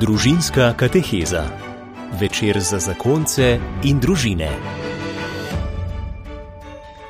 [0.00, 1.42] Družinska kateheza.
[2.20, 4.48] Večer za zakonce in družine.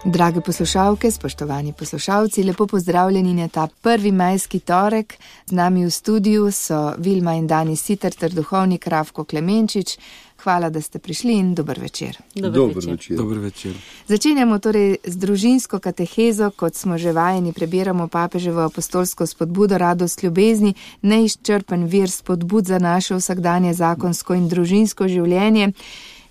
[0.05, 5.15] Drage poslušalke, spoštovani poslušalci, lepo pozdravljeni na ta prvi majski torek.
[5.47, 9.99] Z nami v studiu so Vilma in Dani Siter ter duhovnik Ravko Klemenčič.
[10.43, 12.17] Hvala, da ste prišli in dober večer.
[12.35, 13.17] Dober večer.
[13.17, 13.73] Dober večer.
[14.07, 20.75] Začenjamo torej z družinsko katehezo, kot smo že vajeni, prebiramo papeževo apostolsko spodbudo radost ljubezni,
[21.03, 25.73] neizčrpen vir spodbud za naše vsakdanje zakonsko in družinsko življenje.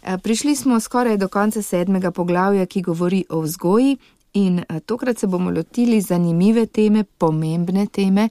[0.03, 3.97] Eh, Prišli smo skoraj do konca sedmega poglavja, ki govori o vzgoji,
[4.33, 8.29] in eh, tokrat se bomo lotili zanimive teme, pomembne teme.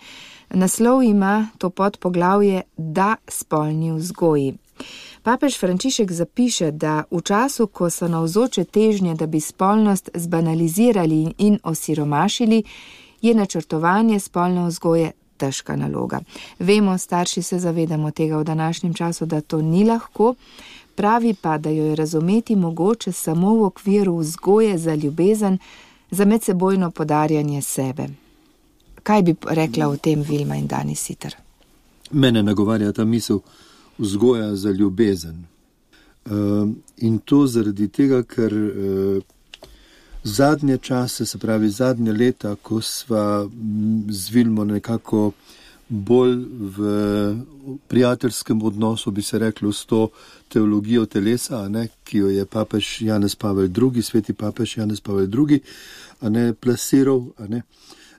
[0.51, 4.55] Naslov ima to podpoglavje Da spolni vzgoji.
[5.29, 11.59] Papež Frančišek zapiše, da v času, ko so navzoče težnje, da bi spolnost zbanalizirali in
[11.63, 12.63] osiromašili,
[13.23, 16.21] je načrtovanje spolne vzgoje težka naloga.
[16.59, 20.35] Vemo, starši se zavedamo tega v današnjem času, da to ni lahko,
[20.95, 25.59] pravi pa, da jo je razumeti mogoče samo v okviru vzgoje za ljubezen,
[26.11, 28.09] za medsebojno podarjanje sebe.
[29.03, 31.37] Kaj bi rekla o tem Vilma in Dani Siter?
[32.11, 33.39] Mene nagovarja ta misel
[33.99, 35.45] vzgoja za ljubezen.
[36.25, 39.23] Uh, in to zaradi tega, ker uh,
[40.23, 43.49] zadnje čase, se pravi zadnje leta, ko sva
[44.09, 45.33] z Vilmo nekako
[45.89, 46.45] bolj
[46.77, 46.79] v
[47.89, 50.09] prijateljskem odnosu, bi se reklo, s to
[50.49, 55.61] teologijo telesa, ne, ki jo je papež Janez Pavel II., sveti papež Janez Pavel II.,
[56.21, 57.23] a ne plasiral.
[57.39, 57.63] A ne.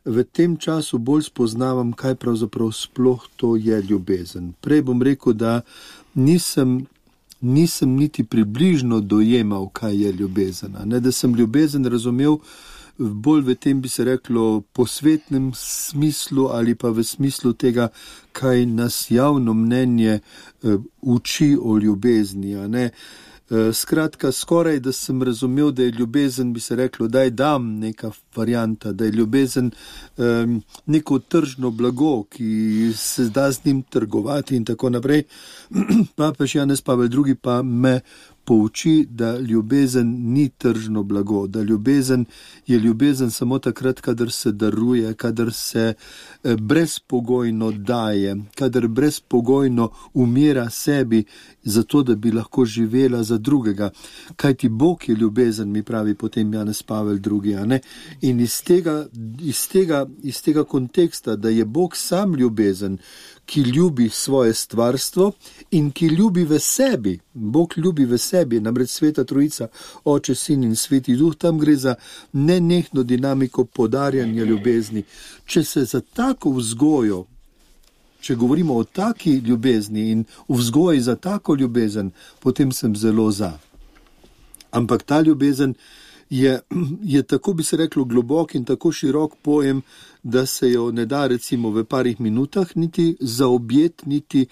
[0.05, 4.53] V tem času bolj spoznavam, kaj pravzaprav sploh to je ljubezen.
[4.61, 5.61] Prej bom rekel, da
[6.15, 6.85] nisem,
[7.41, 10.75] nisem niti približno dojemal, kaj je ljubezen.
[10.85, 12.39] Ne, da sem ljubezen razumel
[12.99, 17.89] bolj v tem, bi se reklo, posvetnem smislu ali pa v smislu tega,
[18.31, 22.55] kaj nas javno mnenje uh, uči o ljubezni.
[22.67, 22.91] ne.
[23.51, 27.79] Eh, Skratka, skoraj da sem razumel, da je ljubezen, bi se reklo, da je dam
[27.79, 29.71] neka varijanta, da je ljubezen
[30.17, 35.23] um, neko tržno blago, ki se da z njim trgovati in tako naprej.
[36.15, 37.35] Papež Janez Pavel II.
[37.35, 37.99] pa me
[38.49, 42.25] pouči, da ljubezen ni tržno blago, da ljubezen
[42.67, 45.93] je ljubezen samo takrat, kadar se daruje, kadar se
[46.43, 51.23] eh, brezpogojno daje, kadar brezpogojno umira sebi,
[51.63, 53.89] zato da bi lahko živela za drugega.
[54.35, 57.55] Kaj ti Bog je ljubezen, mi pravi potem Janez Pavel II.
[57.55, 57.79] a ne?
[58.21, 59.05] In iz tega,
[59.41, 62.97] iz, tega, iz tega konteksta, da je Bog sam ljubezen,
[63.49, 65.31] ki ljubi svoje stvarstvo
[65.71, 69.67] in ki ljubi v sebi, Bog ljubi v sebi, namreč sveta trojica,
[70.05, 71.95] oče, sin in sveti duh, tam gre za
[72.33, 75.03] nenehno dinamiko podarjanja ljubezni.
[75.45, 77.23] Če se za tako vzgojo,
[78.21, 83.57] če govorimo o taki ljubezni in vzgoji za tako ljubezen, potem sem zelo za.
[84.71, 86.08] Ampak ta ljubezen je,
[87.13, 89.81] je tako bi se reklo globok in tako širok pojem,
[90.23, 94.45] da se jo ne da recimo v parih minutah niti zaobjet, niti,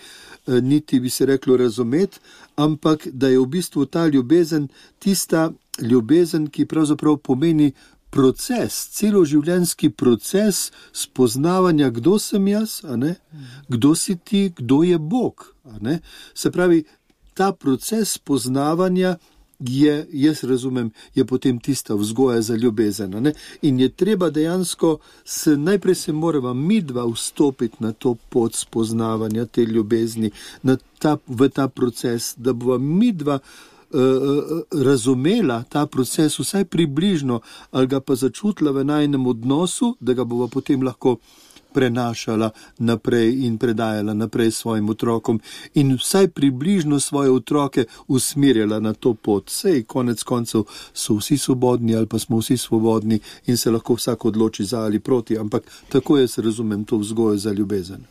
[0.48, 2.20] eh, niti bi se reklo razumeti,
[2.56, 4.68] ampak da je v bistvu ta ljubezen
[5.00, 5.52] tista
[5.82, 7.72] ljubezen, ki pravzaprav pomeni
[8.10, 12.82] proces, celoživljenjski proces spoznavanja, kdo sem jaz,
[13.68, 15.54] kdo si ti, kdo je Bog.
[16.34, 16.84] Se pravi,
[17.34, 19.18] ta proces spoznavanja
[19.60, 23.10] je, jaz razumem, je potem tista vzgoja za ljubezen.
[23.10, 23.34] ne.
[23.62, 29.46] In je treba dejansko, se, najprej se moramo mi dva vstopiti na to pot spoznavanja
[29.46, 30.32] te ljubezni,
[31.00, 33.40] ta, v ta proces, da bova mi dva.
[33.94, 37.40] eh, eh, Razumela ta proces, vsaj približno,
[37.72, 41.18] ali ga pa začutila v najnem odnosu, da ga bova potem lahko
[41.74, 45.40] prenašala naprej in predajala naprej svojim otrokom,
[45.74, 49.50] in vsaj približno svoje otroke usmerjala na to pot.
[49.50, 50.64] Sej, konec koncev,
[50.94, 55.00] so vsi svobodni ali pa smo vsi svobodni in se lahko vsak odloči za ali
[55.00, 58.04] proti, ampak tako jaz razumem to vzgojo za ljubezen.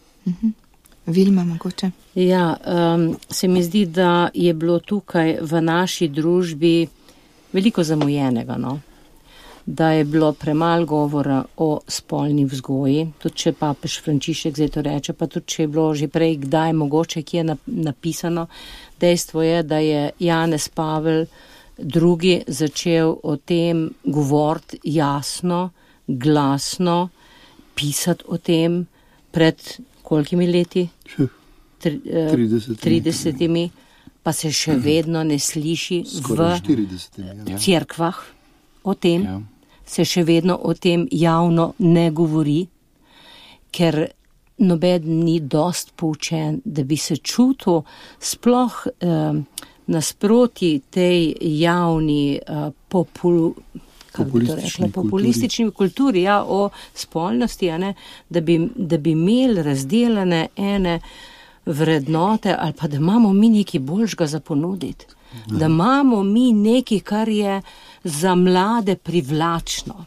[1.06, 1.90] Vilma, mogoče.
[2.14, 6.88] Ja, um, se mi zdi, da je bilo tukaj v naši družbi
[7.52, 8.56] veliko zamujenega.
[8.58, 8.80] No?
[9.66, 15.12] Da je bilo premalo govora o spolni vzgoji, tudi če papež Frančišek zdaj to reče,
[15.12, 18.46] pa tudi če je bilo že prej kdaj mogoče, ki je napisano.
[19.00, 21.26] Dejstvo je, da je Janez Pavel
[21.78, 22.44] II.
[22.46, 25.70] začel o tem govoriti jasno,
[26.06, 27.08] glasno,
[27.74, 28.86] pisati o tem
[29.30, 29.58] pred
[30.02, 30.88] kolikimi leti?
[31.78, 32.78] Tri, eh, 30.
[32.80, 33.70] 30.
[34.22, 37.50] Pa se še vedno ne sliši Skoraj v 40.
[37.50, 37.58] Ja.
[37.58, 38.16] cerkvah
[38.82, 39.42] o tem, Ja.
[39.86, 42.66] Se še vedno o tem javno ne govori,
[43.70, 44.06] ker
[44.58, 47.82] noben ni dost poučen, da bi se čutil
[48.20, 49.40] sploh eh,
[49.86, 53.54] nasproti tej javni eh, popul,
[54.16, 57.90] Populistični rekla, populistični kulturi, ja, o spolnosti, ne,
[58.32, 61.00] da, bi, da bi imeli razdeljene ene
[61.66, 65.06] vrednote ali pa da imamo mi nekaj boljšega za ponuditi.
[65.46, 67.62] Da imamo mi nekaj, kar je
[68.06, 70.04] za mlade privlačno.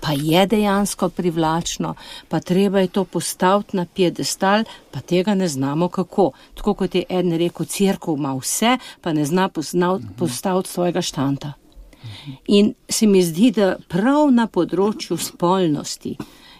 [0.00, 1.94] Pa je dejansko privlačno,
[2.28, 6.30] pa treba je to postaviti na piedestal, pa tega ne znamo kako.
[6.54, 9.48] Tako kot je en rekel, crkva ima vse, pa ne zna
[10.16, 11.52] postaviti svojega štanta.
[12.46, 16.16] In se mi zdi, da prav na področju spolnosti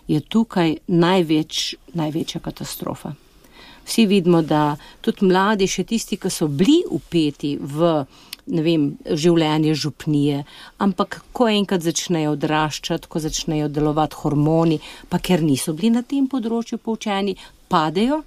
[0.06, 3.14] je tukaj največ, največja katastrofa.
[3.86, 8.04] Vsi vidimo, da tudi mladi, še tisti, ki so bili upeti v
[8.50, 10.42] vem, življenje župnije,
[10.82, 16.26] ampak ko enkrat začnejo odraščati, ko začnejo delovati hormoni, pa ker niso bili na tem
[16.30, 17.36] področju poučeni,
[17.70, 18.22] padejo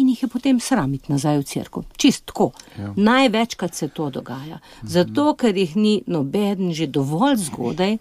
[0.00, 1.84] in jih je potem sramiti nazaj v crkvu.
[2.00, 2.50] Čistko.
[2.78, 2.92] Ja.
[2.96, 4.60] Največkrat se to dogaja.
[4.82, 7.98] Zato, ker jih ni noben že dovolj zgodaj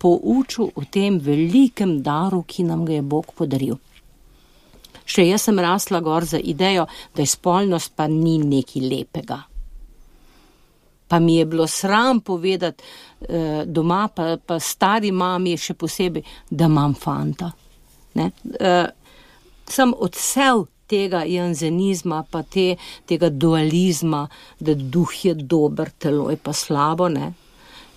[0.00, 3.78] poučil o tem velikem daru, ki nam ga je Bog podaril.
[5.04, 9.42] Še jaz sem rasla gor za idejo, da je spolnost pa ni nekaj lepega.
[11.10, 12.84] Pa mi je bilo sram povedati
[13.28, 17.50] eh, doma, pa, pa stari mami še posebej, da imam fanta.
[18.14, 18.86] Eh,
[19.70, 22.74] sem odsev tega janzenizma, pa te,
[23.06, 24.24] tega dualizma,
[24.58, 27.32] da duh je dober, telo je pa slabo, ne?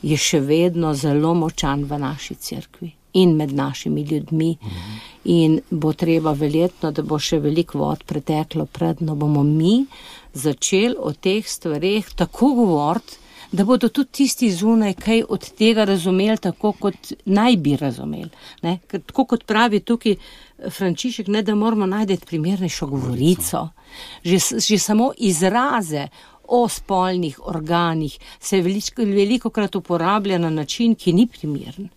[0.03, 4.57] je še vedno zelo močan v naši cerkvi in med našimi ljudmi.
[4.61, 4.95] Mhm.
[5.31, 9.85] In bo treba verjetno, da bo še veliko vod preteklo, predno bomo mi
[10.33, 13.17] začeli o teh stvarih tako govoriti,
[13.53, 18.29] da bodo tudi tisti zunaj kaj od tega razumeli, tako kot naj bi razumeli.
[18.61, 18.79] Ne?
[18.87, 23.67] Ker tako kot pravi tukaj eh, Frančišek, ne da moramo najti primernejšo govorico.
[24.23, 26.07] Že, že samo izraze
[26.47, 31.89] o spolnih organih se veliko, veliko krat uporablja na način, ki ni primern.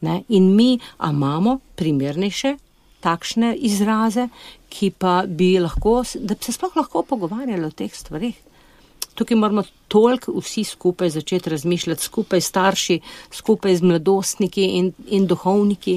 [0.00, 0.22] Ne?
[0.28, 0.78] In mi
[1.10, 2.56] imamo primernejše
[3.00, 4.28] takšne izraze,
[4.68, 8.36] ki pa bi lahko, da bi se sploh lahko pogovarjali o teh stvarih.
[9.18, 13.00] Tukaj moramo toliko vsi skupaj začeti razmišljati, skupaj starši,
[13.34, 15.96] skupaj z mladostniki in, in duhovniki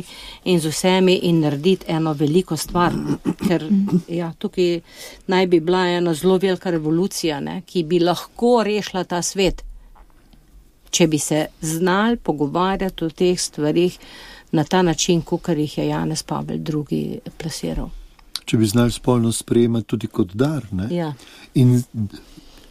[0.50, 2.98] in z vsemi in narediti eno veliko stvar.
[3.46, 3.68] Ker
[4.10, 4.80] ja, tukaj
[5.28, 9.62] naj bi bila ena zelo velika revolucija, ne, ki bi lahko rešila ta svet
[10.92, 13.98] če bi se znali pogovarjati o teh stvarih
[14.52, 17.20] na ta način, kot jih je Janez Pavel II.
[17.38, 17.90] plasiral.
[18.46, 20.66] Če bi znali spolno sprejemati tudi kot dar.
[20.90, 21.14] Ja.
[21.54, 21.84] In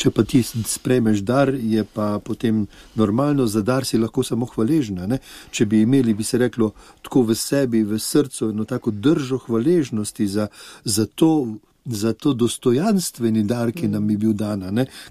[0.00, 2.64] če pa ti sprejmeš dar, je pa potem
[2.96, 5.06] normalno, za dar si lahko samo hvaležna.
[5.06, 5.20] Ne?
[5.52, 6.72] Če bi imeli, bi se reklo,
[7.04, 10.48] tako v sebi, v srcu, eno tako držo hvaležnosti za,
[10.84, 11.32] za to.
[11.90, 14.60] Za to dostojanstveni dar, ki nam je bil dan,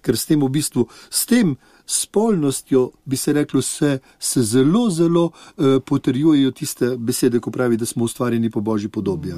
[0.06, 1.56] ker s tem v bistvu, s tem
[1.90, 7.86] spolnostjo, bi se reklo, se, se zelo, zelo uh, potrjujejo tiste besede, ko pravi, da
[7.86, 9.34] smo ustvarjeni po božji podobi.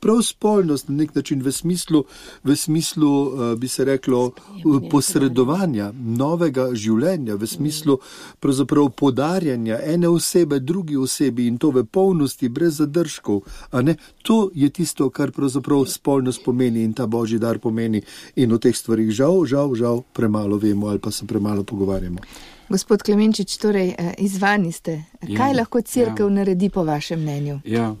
[0.00, 2.04] Prav spolnost na nek način v smislu,
[2.44, 4.32] v smislu uh, bi se reklo,
[4.90, 7.98] posredovanja novega življenja, v smislu
[8.96, 13.42] podarjanja ene osebe drugi osebi in to v polnosti, brez zadržkov.
[14.22, 18.02] To je tisto, kar pravzaprav spolnost pomeni in ta božji dar pomeni.
[18.36, 22.24] In o teh stvarih žal, žal, žal premalo vemo ali pa se premalo pogovarjamo.
[22.68, 25.02] Gospod Klemenčič, torej eh, izvani ste.
[25.24, 26.34] Kaj ja, lahko crkva ja.
[26.40, 27.60] naredi, po vašem mnenju?
[27.64, 27.94] Ja.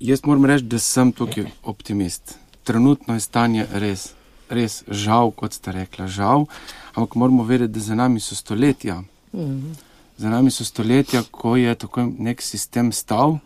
[0.00, 2.38] Jaz moram reči, da sem tukaj optimist.
[2.64, 4.12] Trenutno je stanje res,
[4.48, 6.46] res žal, kot ste rekla, žal,
[6.94, 9.02] ampak moramo vedeti, da za nami so stoletja.
[9.34, 9.72] Mhm.
[10.16, 13.38] Za nami so stoletja, ko je tako nek sistem stal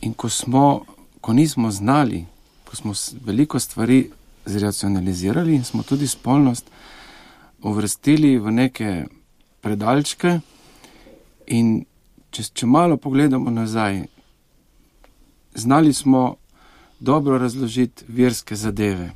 [0.00, 0.84] in ko, smo,
[1.20, 2.24] ko nismo znali,
[2.64, 2.92] ko smo
[3.24, 4.10] veliko stvari
[4.46, 6.70] zracionalizirali in smo tudi spolnost
[7.62, 8.90] uvrstili v neke
[9.60, 10.40] predalčke.
[11.46, 11.84] In
[12.30, 14.04] če, če malo pogledamo nazaj,
[15.54, 16.36] znali smo
[17.00, 19.12] dobro razložiti verske zadeve.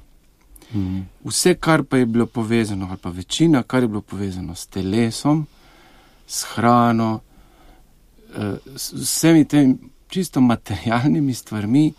[0.74, 1.00] Mhm.
[1.24, 5.46] Vse, kar pa je bilo povezano, ali pa večina, kar je bilo povezano s telesom,
[6.26, 7.20] s hrano,
[8.34, 9.76] eh, s vsemi temi
[10.08, 11.92] čisto materialnimi stvarmi,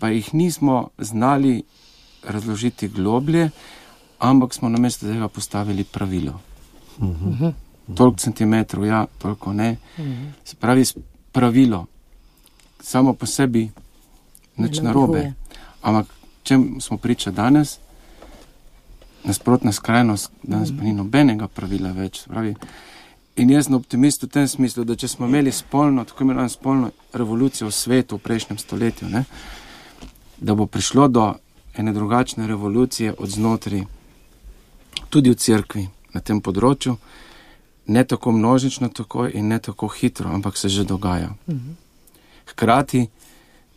[0.00, 1.62] pa jih nismo znali
[2.22, 3.50] razložiti globlje,
[4.18, 6.40] ampak smo na mestu tega postavili pravilo.
[6.98, 7.52] Uh -huh.
[7.94, 9.76] Toliko centimetrov, ja, toliko ne.
[9.98, 10.30] Uh -huh.
[10.44, 10.84] Se pravi,
[11.32, 11.86] pravilo
[12.80, 13.70] samo po sebi
[14.56, 15.32] nič narobe.
[15.82, 16.06] Ampak
[16.42, 17.78] če smo priča danes,
[19.24, 20.78] nasprotna skrajnost, danes uh -huh.
[20.78, 22.24] pa ni nobenega pravila več.
[22.28, 22.54] Pravi,
[23.38, 26.88] In jaz sem optimist v tem smislu, da če smo imeli spolno, tako imenovano spolno
[27.14, 29.24] revolucijo v svetu v prejšnjem stoletju, ne,
[30.42, 31.26] da bo prišlo do
[31.78, 33.84] ene drugačne revolucije od znotraj,
[35.08, 36.96] tudi v cerkvi na tem področju,
[37.88, 41.34] ne tako množično tako in ne tako hitro, ampak se že dogaja.
[42.52, 43.08] Hkrati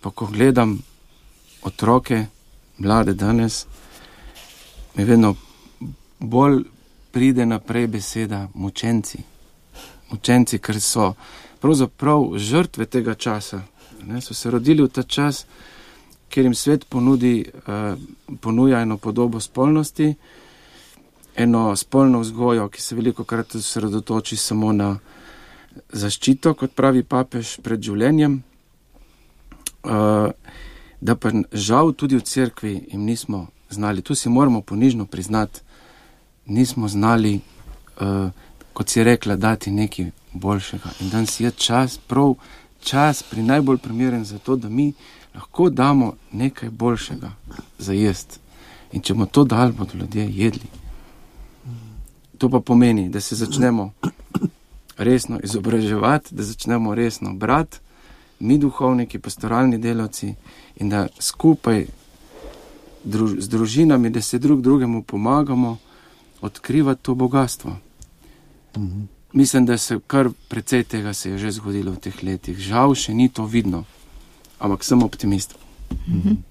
[0.02, 0.80] pa, ko gledam
[1.62, 2.26] otroke,
[2.78, 3.66] mlade danes,
[4.96, 5.36] mi vedno
[6.20, 6.64] bolj
[7.12, 9.18] pride naprej beseda mučenci.
[10.12, 11.14] Mučenci, ker so
[11.62, 13.62] pravzaprav žrtve tega časa.
[14.08, 15.46] Ne, so se rodili v ta čas,
[16.30, 18.00] kjer jim svet ponudi, uh,
[18.42, 20.16] ponuja eno podobo spolnosti,
[21.36, 24.98] eno spolno vzgojo, ki se veliko krat osredotoči samo na
[25.94, 28.42] zaščito, kot pravi papež, pred življenjem.
[29.82, 30.30] Uh,
[31.02, 35.62] da pa žal tudi v cerkvi jim nismo znali, tu si moramo ponižno priznati,
[36.46, 37.40] nismo znali,
[38.02, 38.30] uh,
[38.74, 40.92] kot si rekla, dati nekaj boljšega.
[41.00, 42.36] In danes je čas, prav
[42.84, 44.94] čas, pri najbolj primeren za to, da mi
[45.36, 47.32] lahko damo nekaj boljšega
[47.80, 48.40] za jesti.
[48.92, 50.81] In če bomo to dali, bodo ljudje jedli.
[52.42, 53.92] To pa pomeni, da se začnemo
[54.98, 57.78] resno izobraževati, da začnemo resno brati,
[58.40, 60.34] mi duhovniki, pastoralni delavci
[60.76, 61.86] in da skupaj
[63.04, 65.78] druž, z družinami, da se drug drugemu pomagamo
[66.42, 67.78] odkrivati to bogatstvo.
[68.78, 69.02] Mhm.
[69.34, 72.58] Mislim, da se kar precej tega se je že zgodilo v teh letih.
[72.58, 73.86] Žal še ni to vidno,
[74.60, 75.56] ampak sem optimist.
[76.08, 76.42] Mhm.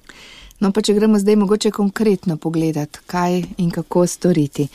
[0.60, 4.68] No, pa če gremo zdaj mogoče konkretno pogledati, kaj in kako storiti.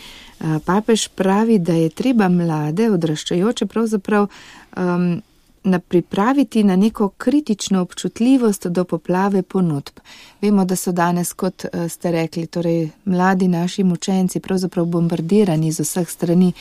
[0.66, 5.22] Papež pravi, da je treba mlade, odraščajoče pravzaprav um,
[5.66, 10.00] na pripraviti na neko kritično občutljivost do poplave ponudb.
[10.42, 16.10] Vemo, da so danes, kot ste rekli, torej mladi naši učenci pravzaprav bombardirani z vseh
[16.10, 16.52] strani.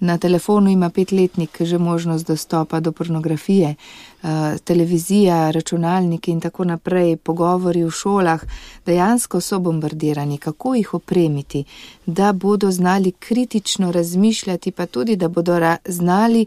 [0.00, 7.16] Na telefonu ima petletnik že možnost dostopa do pornografije, eh, televizija, računalniki in tako naprej,
[7.16, 8.44] pogovori v šolah,
[8.86, 10.38] dejansko so bombardirani.
[10.38, 11.64] Kako jih opremiti,
[12.06, 16.46] da bodo znali kritično razmišljati, pa tudi, da bodo znali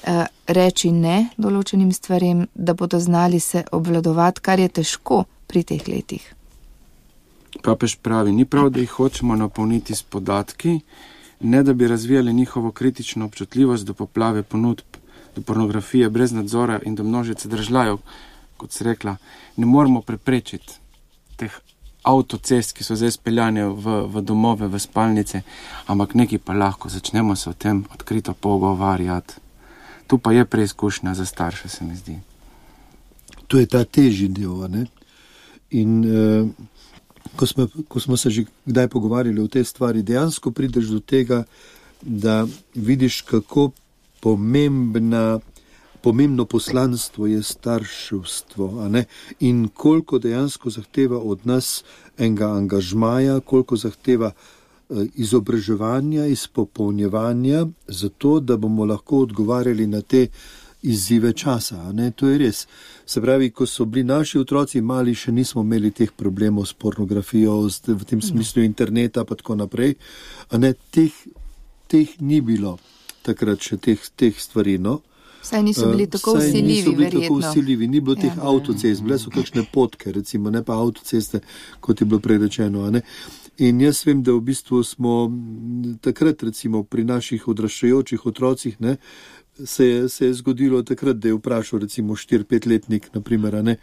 [0.00, 5.82] Eh, reči ne določenim stvarem, da bodo znali se obvladovati, kar je težko pri teh
[5.88, 6.24] letih.
[7.60, 10.78] Papež pravi, ni prav, da jih hočemo napolniti s podatki,
[11.40, 14.96] ne da bi razvijali njihovo kritično občutljivost do poplave ponudb,
[15.36, 17.98] do pornografije brez nadzora in do množice držav,
[18.56, 19.16] kot se rekla,
[19.56, 20.74] ne moremo preprečiti
[21.36, 21.60] teh
[22.02, 25.42] avtocest, ki so zdaj speljane v, v domove, v spalnice,
[25.86, 29.50] ampak nekaj pa lahko začnemo se o tem odkrito pogovarjati
[30.10, 32.18] tu pa je preizkušnja za starše, se mi zdi.
[33.46, 34.66] To je ta težji del.
[35.70, 36.46] In eh,
[37.36, 41.44] ko, smo, ko smo se že kdaj pogovarjali o tej stvari, dejansko prideš do tega,
[42.02, 43.70] da vidiš, kako
[44.20, 45.40] pomembna.
[46.00, 48.88] Pomembno poslanstvo je starševstvo
[49.40, 51.84] in koliko dejansko zahteva od nas
[52.16, 54.32] enega angažmaja, koliko zahteva
[54.90, 60.26] Eh, izobraževanja, izpopolnjevanja, zato da bomo lahko odgovarjali na te
[60.82, 61.92] izzive časa.
[61.92, 62.10] Ne?
[62.10, 62.66] To je res.
[63.06, 67.62] Se pravi, ko so bili naši otroci mali, še nismo imeli teh problemov s pornografijo,
[67.86, 69.96] v tem smislu interneta in tako naprej.
[70.90, 71.12] Teh,
[71.88, 72.78] teh ni bilo
[73.22, 74.78] takrat še teh, teh stvari.
[74.78, 75.00] No?
[75.42, 76.68] Saj niso bili eh, tako usiljivi.
[76.68, 77.20] Niso bili verjetno.
[77.20, 81.40] tako usiljivi, ni bilo teh ja, avtocest, bile so kakšne potke, recimo, ne pa avtoceste,
[81.80, 82.90] kot je bilo prej rečeno.
[83.60, 85.14] In jaz vem, da v bistvu smo
[86.00, 88.96] takrat, recimo pri naših odraščajočih otrocih, ne,
[89.64, 93.76] se, je, se je zgodilo takrat, da je vprašal recimo 4-5-letnik, naprimer, ne,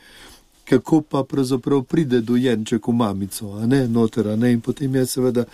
[0.70, 4.96] kako pa pravzaprav pride do jenček v mamico, a ne, noter, a ne, in potem
[4.96, 5.46] je seveda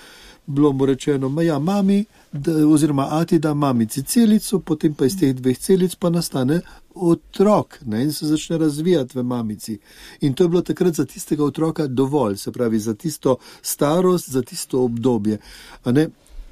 [0.46, 5.16] bilo mu rečeno, ma ja, mami, da, oziroma ati da mamici celico, potem pa iz
[5.20, 6.62] teh dveh celic pa nastane
[6.96, 9.80] otrok ne, in se začne razvijati v mamici.
[10.22, 14.42] In to je bilo takrat za tistega otroka dovolj, se pravi za tisto starost, za
[14.42, 15.38] tisto obdobje.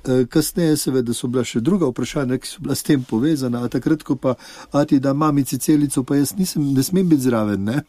[0.08, 3.70] E, kasneje, seveda, so bila še druga vprašanja, ki so bila s tem povezana, a
[3.70, 4.34] takrat, ko pa
[4.74, 7.70] ati da mamici celico, pa jaz nisem, ne smem biti zraven.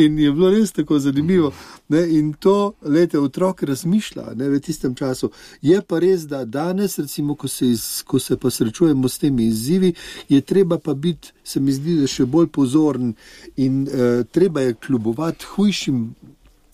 [0.00, 1.50] In je bilo res tako zanimivo.
[1.88, 2.02] Ne?
[2.16, 5.30] In to, lete, otrok razmišlja ne, v tistem času.
[5.64, 9.48] Je pa res, da danes, recimo, ko se, iz, ko se pa srečujemo s temi
[9.48, 9.92] izzivi,
[10.28, 13.14] je treba pa biti, se mi zdi, še bolj pozoren
[13.56, 16.04] in uh, treba je kljubovati hujšim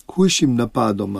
[0.07, 1.17] hujšim napadom.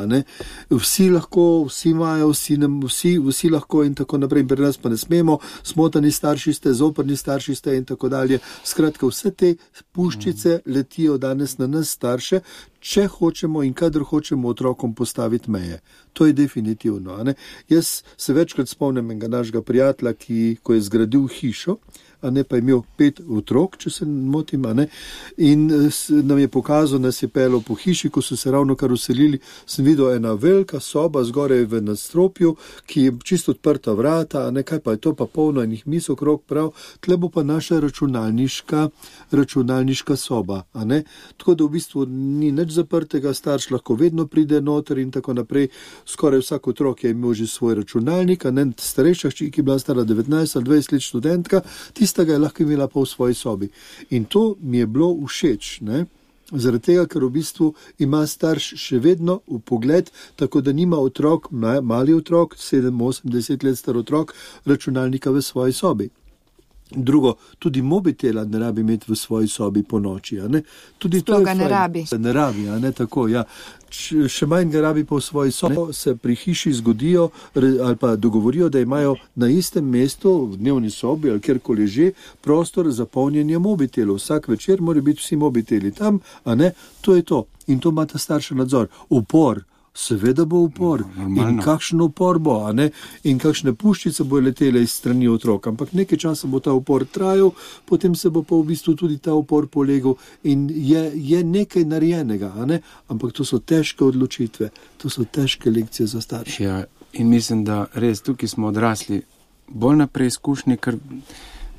[0.70, 4.90] Vsi lahko, vsi imajo, vsi, ne, vsi, vsi lahko in tako naprej, pri nas pa
[4.90, 8.40] ne smemo, smotani starši ste, zoprni starši ste in tako dalje.
[8.64, 9.56] Skratka, vse te
[9.92, 12.42] puščice letijo danes na nas starše,
[12.80, 15.82] če hočemo in kadar hočemo otrokom postaviti meje.
[16.14, 17.34] To je definitivno.
[17.70, 21.78] Jaz se večkrat spomnim enega našega prijatelja, ki ko je zgradil hišo
[22.26, 24.66] a ne pa imel pet otrok, če se ne motim.
[24.76, 24.88] Ne?
[25.38, 25.90] In eh,
[26.24, 29.40] nam je pokazal, da se je pelo po hiši, ko so se ravno kar uselili.
[29.66, 32.56] Sem videl ena velika soba zgoraj v nadstropju,
[32.86, 36.44] ki je čisto odprta vrata, a nekaj pa je to pa polno enih mis okrog
[36.44, 38.90] prav, tle bo pa naša računalniška,
[39.32, 40.64] računalniška soba.
[41.38, 45.70] Tako da v bistvu ni nič zaprtega, starš lahko vedno pride noter in tako naprej.
[46.06, 50.06] Skoraj vsak otrok je imel že svoj računalnik, a ne starejša, ki je bila stara
[50.06, 51.62] 19 ali 20 let študentka,
[52.16, 53.70] tistega je lahko imela pa v svoji sobi.
[54.10, 55.82] In to mi je bilo všeč.
[55.82, 56.06] Ne?
[56.52, 61.50] Zaradi tega, ker v bistvu ima starš še vedno v pogled, tako da nima otrok,
[61.52, 64.32] mali otrok, 7-80 let star otrok,
[64.66, 66.10] računalnika v svoji sobi.
[66.92, 70.38] Drugo, tudi mobitela ne rabi imeti v svoji sobi po noči.
[70.98, 72.06] Tudi to ga ne rabi.
[72.18, 73.28] Ne rabi, ne tako.
[73.28, 73.44] Ja.
[74.28, 75.94] Še manj ga rabi po svoji sobi.
[75.94, 81.30] Se pri hiši zgodijo ali pa dogovorijo, da imajo na istem mestu, v dnevni sobi
[81.30, 82.12] ali kjerkoli že,
[82.42, 84.22] prostor za polnjenje mobitelov.
[84.22, 87.46] Vsak večer morajo biti vsi mobiteli tam, a ne, to je to.
[87.68, 88.88] In to ima ta starši nadzor.
[89.10, 89.64] Upor
[89.96, 91.04] seveda bo upor.
[91.18, 92.58] No, in kakšen upor bo,
[93.24, 95.70] in kakšne puščice bo letele iz strani otrok.
[95.72, 97.54] Ampak nekaj časa bo ta upor trajal,
[97.88, 102.52] potem se bo pa v bistvu tudi ta upor polegel in je, je nekaj narejenega.
[102.68, 102.82] Ne?
[103.08, 106.64] Ampak to so težke odločitve, to so težke lekcije za starše.
[106.64, 106.84] Ja,
[107.14, 109.24] in mislim, da res tukaj smo odrasli
[109.68, 111.00] bolj na preizkušnji, ker.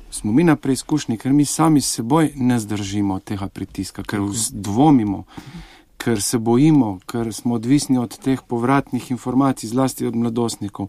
[0.07, 4.23] Smo mi na preizkušnji, ker mi sami seboj ne zdržimo tega pritiska, ker
[4.55, 5.25] dvomimo.
[5.27, 10.87] -huh ker se bojimo, ker smo odvisni od teh povratnih informacij, zlasti od mladostnikov.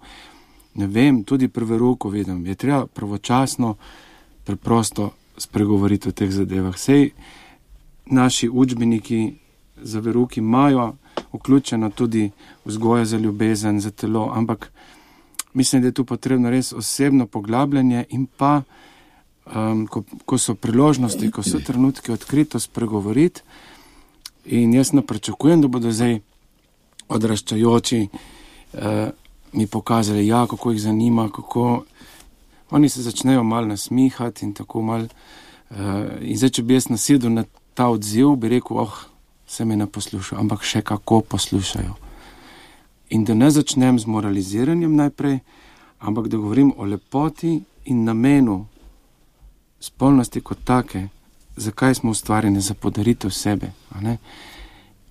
[0.75, 3.75] Ne vem, tudi pri veruku vidim, je treba pravočasno,
[4.45, 6.79] preprosto spregovoriti o teh zadevah.
[6.79, 7.11] Sej
[8.07, 9.35] naši učbeniki
[9.83, 10.95] za veruki imajo
[11.33, 12.31] vključeno tudi
[12.65, 14.73] vzgojo za ljubezen, za telo, ampak
[15.55, 18.63] mislim, da je tu potrebno res osebno poglabljanje in pa,
[19.55, 23.43] um, ko, ko so priložnosti, ko so trenutki odkrito spregovoriti.
[24.49, 26.21] In jaz ne pričakujem, da bodo zdaj
[27.09, 29.11] odraščajoči eh,
[29.53, 31.85] mi pokazali, ja, kako jih zanima, kako
[32.71, 35.05] oni se začnejo mal nasmihati in tako mal.
[35.05, 38.95] Eh, in zdaj, če bi jaz nasedel na ta odziv, bi rekel, oh,
[39.47, 41.95] se mi ne poslušajo, ampak še kako poslušajo.
[43.11, 45.39] In da ne začnem z moraliziranjem najprej,
[45.99, 48.67] ampak da govorim o lepoti in namenu
[49.81, 51.09] spolnosti kot take
[51.59, 53.71] zakaj smo ustvarjeni za podaritev sebe.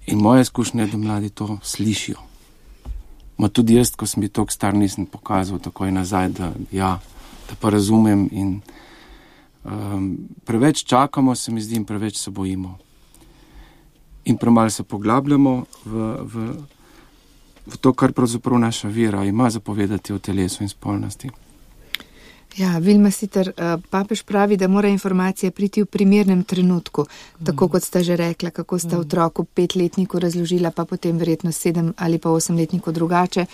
[0.08, 2.18] In moja izkušnja je, da mladi to slišijo.
[3.38, 7.00] Ma tudi jaz, ko sem bil tako star, nisem pokazal takoj nazaj, da, ja,
[7.50, 8.30] da pa razumem.
[8.32, 8.62] In,
[9.64, 12.78] um, preveč čakamo, se mi zdi, in preveč se bojimo.
[14.26, 16.48] In premalo se poglabljamo v, v,
[17.68, 21.30] v to, kar pravzaprav naša vera ima zapovedati o telesu in spolnosti.
[22.56, 27.06] Ja, Vilma Sitar, eh, papež pravi, da mora informacija priti v primernem trenutku,
[27.46, 27.70] tako mm.
[27.70, 29.00] kot sta že rekla, kako sta mm.
[29.00, 33.46] otroku petletniku razložila, pa potem verjetno sedem ali pa osemletniku drugače.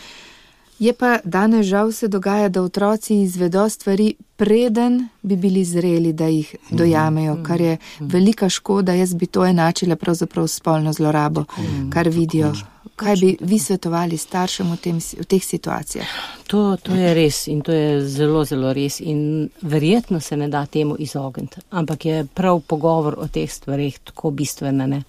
[0.80, 6.28] Je pa danes žal se dogaja, da otroci izvedo stvari, preden bi bili zreli, da
[6.28, 6.78] jih mm.
[6.78, 8.94] dojamejo, kar je velika škoda.
[8.94, 11.46] Jaz bi to enačila pravzaprav spolno zlorabo,
[11.90, 12.54] kar vidijo
[12.96, 16.08] kaj bi vi svetovali staršem v, tem, v teh situacijah?
[16.48, 20.66] To, to je res in to je zelo, zelo res in verjetno se ne da
[20.66, 24.88] temu izogniti, ampak je prav pogovor o teh stvarih tako bistvena.
[24.88, 25.04] Ne?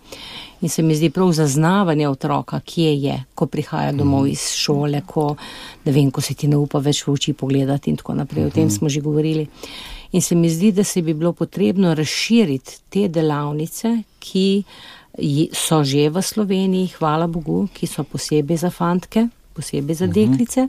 [0.60, 5.34] In se mi zdi prav zaznavanje otroka, kje je, ko prihaja domov iz šole, ko,
[5.84, 8.46] vem, ko se ti ne upa več v oči pogledati in tako naprej.
[8.48, 9.46] O tem smo že govorili.
[10.14, 14.62] In se mi zdi, da se bi bilo potrebno razširiti te delavnice, ki
[15.52, 20.14] so že v Sloveniji, hvala Bogu, ki so posebej za fantke, posebej za mhm.
[20.14, 20.68] deklice,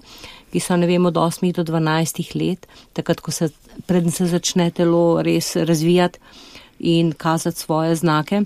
[0.52, 3.50] ki so ne vem od 8 do 12 let, takrat, ko se
[3.88, 6.20] predn se začne telo res razvijati
[6.80, 8.46] in kazati svoje znake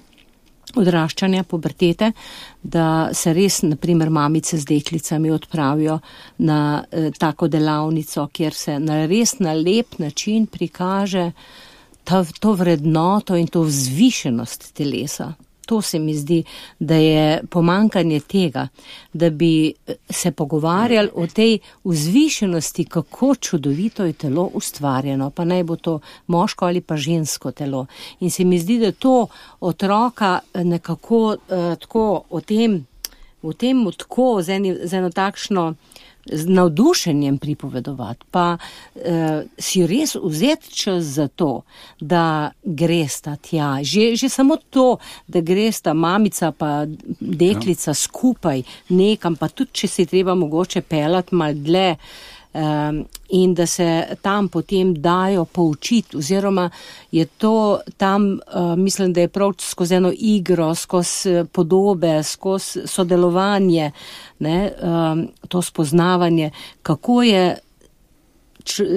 [0.77, 2.11] odraščanja, pubertete,
[2.61, 5.99] da se res, naprimer, mamice z deklicami odpravijo
[6.45, 11.31] na eh, tako delavnico, kjer se na res na lep način prikaže
[12.03, 15.33] ta, to vrednoto in to vzvišenost telesa
[15.69, 16.43] to se mi zdi,
[16.79, 18.67] da je pomankanje tega,
[19.13, 19.73] da bi
[20.09, 26.65] se pogovarjali o tej vzvišenosti, kako čudovito je telo ustvarjeno, pa naj bo to moško
[26.65, 27.85] ali pa žensko telo.
[28.19, 29.27] In se mi zdi, da to
[29.59, 32.85] otroka nekako uh, tako o tem
[33.43, 35.75] v tem tako, z, eni, z eno takšno
[36.31, 38.57] z navdušenjem pripovedovati, pa
[38.95, 41.61] eh, si res vzeti čas za to,
[41.99, 43.79] da gresta tja.
[43.83, 46.85] Že, že samo to, da gresta mamica pa
[47.19, 47.95] deklica ja.
[47.95, 51.95] skupaj nekam, pa tudi če se treba mogoče pelati mal dlje.
[51.95, 52.38] Um,
[53.29, 56.69] in da se tam potem dajo poučiti, oziroma
[57.11, 63.91] je to tam, uh, mislim, da je prav skozi eno igro, skozi podobe, skozi sodelovanje,
[64.39, 67.57] ne, um, to spoznavanje, kako je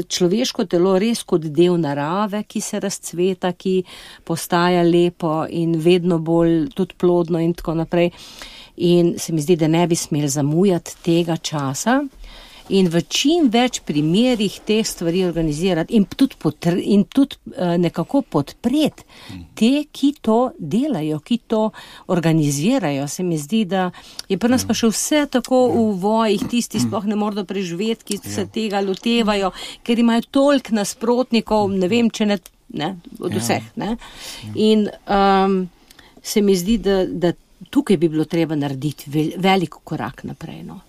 [0.09, 3.83] človeško telo res kot del narave, ki se razcveta, ki
[4.25, 8.11] postaja lepo in vedno bolj tudi plodno in tako naprej.
[8.77, 12.01] In se mi zdi, da ne bi smeli zamujati tega časa
[12.69, 18.23] in v čim več primerjih te stvari organizirati in tudi, potr, in tudi uh, nekako
[18.23, 19.07] podpreti
[19.59, 21.63] te, ki to delajo, ki to
[22.13, 23.09] organizirajo.
[23.09, 23.91] Se mi zdi, da
[24.29, 28.21] je pri nas pa še vse tako v vojih, tisti sploh ne morejo preživeti, ki
[28.23, 32.39] se tega lotevajo, ker imajo toliko nasprotnikov, ne vem, če ne,
[32.79, 33.73] ne od vseh.
[33.81, 33.97] Ne?
[34.55, 35.63] In um,
[36.23, 37.35] se mi zdi, da, da
[37.71, 40.63] tukaj bi bilo treba narediti velik korak naprej.
[40.67, 40.81] No?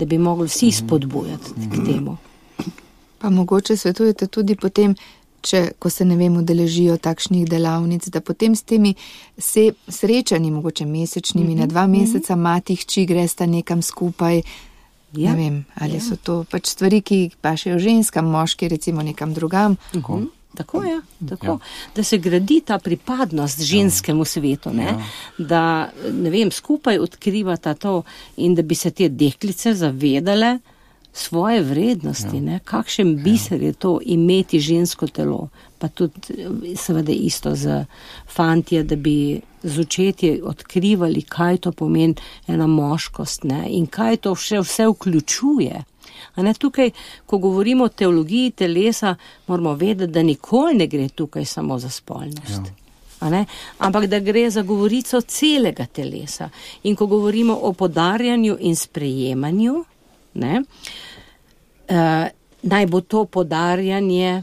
[0.00, 2.16] Da bi mogli vsi spodbujati k temu.
[3.18, 4.94] Pa mogoče svetujete tudi potem,
[5.44, 8.94] če, ko se ne vem, udeležijo takšnih delavnic, da potem s temi
[9.38, 11.60] se, srečanji, mogoče mesečnimi, mm -hmm.
[11.60, 12.00] na dva mhm.
[12.00, 14.42] meseca matih, či gresta nekam skupaj.
[15.12, 15.32] Ja.
[15.32, 16.00] Ne vem, ali ja.
[16.00, 19.76] so to pač stvari, ki pa še o ženskam, moški, recimo nekam drugam.
[19.94, 20.39] Mm -hmm.
[20.54, 21.46] Tako je, tako.
[21.46, 21.58] Ja.
[21.96, 24.84] da se gradi ta pripadnost ženskemu svetu, ne?
[24.84, 25.04] Ja.
[25.38, 28.02] da ne vem, skupaj odkrivata to
[28.36, 30.58] in da bi se te deklice zavedale
[31.12, 32.58] svoje vrednosti, ja.
[32.58, 33.22] kakšen ja.
[33.22, 36.20] biser je to imeti žensko telo, pa tudi
[36.76, 37.84] seveda isto za
[38.28, 42.14] fantje, da bi z očetje odkrivali, kaj to pomeni
[42.46, 43.66] ena moškost ne?
[43.68, 45.84] in kaj to vse, vse vključuje.
[46.36, 46.90] Ne, tukaj,
[47.26, 49.14] ko govorimo o teologiji telesa,
[49.46, 52.70] moramo vedeti, da nikoli ne gre tukaj samo za spolnost.
[53.20, 53.44] Ja.
[53.78, 56.48] Ampak da gre za govorico celega telesa.
[56.82, 59.84] In ko govorimo o podarjanju in sprejemanju,
[60.34, 60.62] ne,
[61.90, 62.26] uh,
[62.62, 64.42] naj bo to podarjanje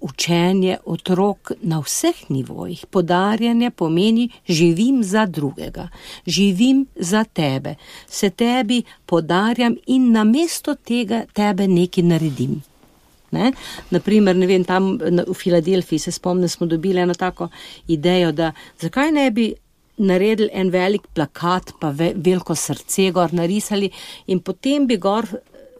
[0.00, 2.86] učenje otrok na vseh nivojih.
[2.90, 5.88] Podarjanje pomeni živim za drugega,
[6.26, 7.74] živim za tebe,
[8.08, 12.62] se tebi podarjam in namesto tega tebe nekaj naredim.
[13.30, 13.52] Ne?
[13.90, 17.48] Naprimer, ne vem, tam v Filadelfiji se spomnim, smo dobili eno tako
[17.88, 19.52] idejo, da zakaj ne bi
[19.96, 23.90] naredili en velik plakat, pa ve, veliko srce gor narisali
[24.26, 25.26] in potem bi gor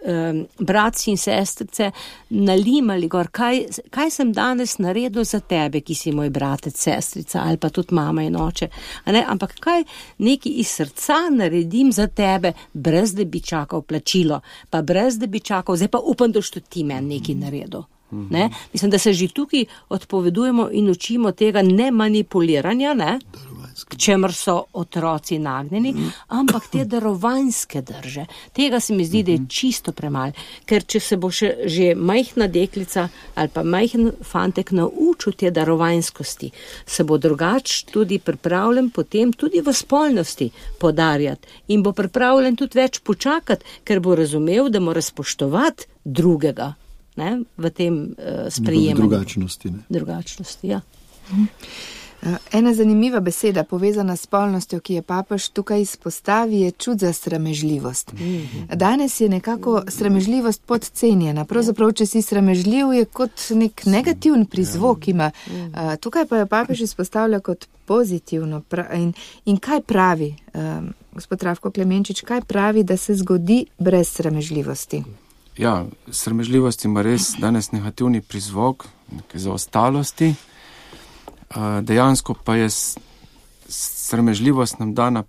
[0.05, 1.91] um, bratci in sestrice
[2.29, 7.57] nalimali gor, kaj, kaj sem danes naredil za tebe, ki si moj bratec, sestrica ali
[7.57, 8.69] pa tudi mama in oče.
[9.27, 9.85] Ampak kaj
[10.19, 14.41] neki iz srca naredim za tebe, brez da bi čakal plačilo,
[14.71, 17.85] pa brez da bi čakal, zdaj pa upam, da tudi ti meni nekaj naredil.
[18.31, 18.51] Ne?
[18.73, 23.19] Mislim, da se že tukaj odpovedujemo in učimo tega ne manipuliranja, ne?
[23.89, 25.95] K čemer so otroci nagnjeni,
[26.29, 28.27] ampak te darovanske drže.
[28.53, 29.49] Tega se mi zdi, da je mhm.
[29.49, 30.33] čisto premalo,
[30.67, 36.51] ker če se bo še že majhna deklica ali pa majhen fantek naučil te darovanskosti,
[36.87, 43.01] se bo drugač tudi pripravljen potem tudi v spolnosti podarjati in bo pripravljen tudi več
[43.01, 46.75] počakati, ker bo razumel, da mora spoštovati drugega
[47.17, 49.03] ne, v tem uh, sprejemanju.
[49.03, 49.71] Drugačnosti.
[49.71, 49.85] Ne?
[49.89, 50.81] Drugačnosti, ja.
[51.31, 51.47] Mhm.
[52.53, 58.13] Ena zanimiva beseda, povezana s spolnostjo, ki je papež tukaj izpostavi, je čud za sramežljivost.
[58.75, 61.45] Danes je nekako sramežljivost podcenjena.
[61.45, 65.31] Pravzaprav, če si sramežljiv, je kot nek negativen prizvok ima.
[65.49, 68.63] Eh, tukaj pa je papež izpostavlja kot pozitivno.
[68.95, 69.13] In,
[69.45, 75.03] in kaj pravi, um, gospod Travko Klemenčič, kaj pravi, da se zgodi brez sramežljivosti?
[75.59, 80.35] Ja, sramežljivost ima res danes negativni prizvok, nekaj zaostalosti
[81.83, 82.69] dejansko pa je
[83.69, 85.25] sramežljivost nam dana,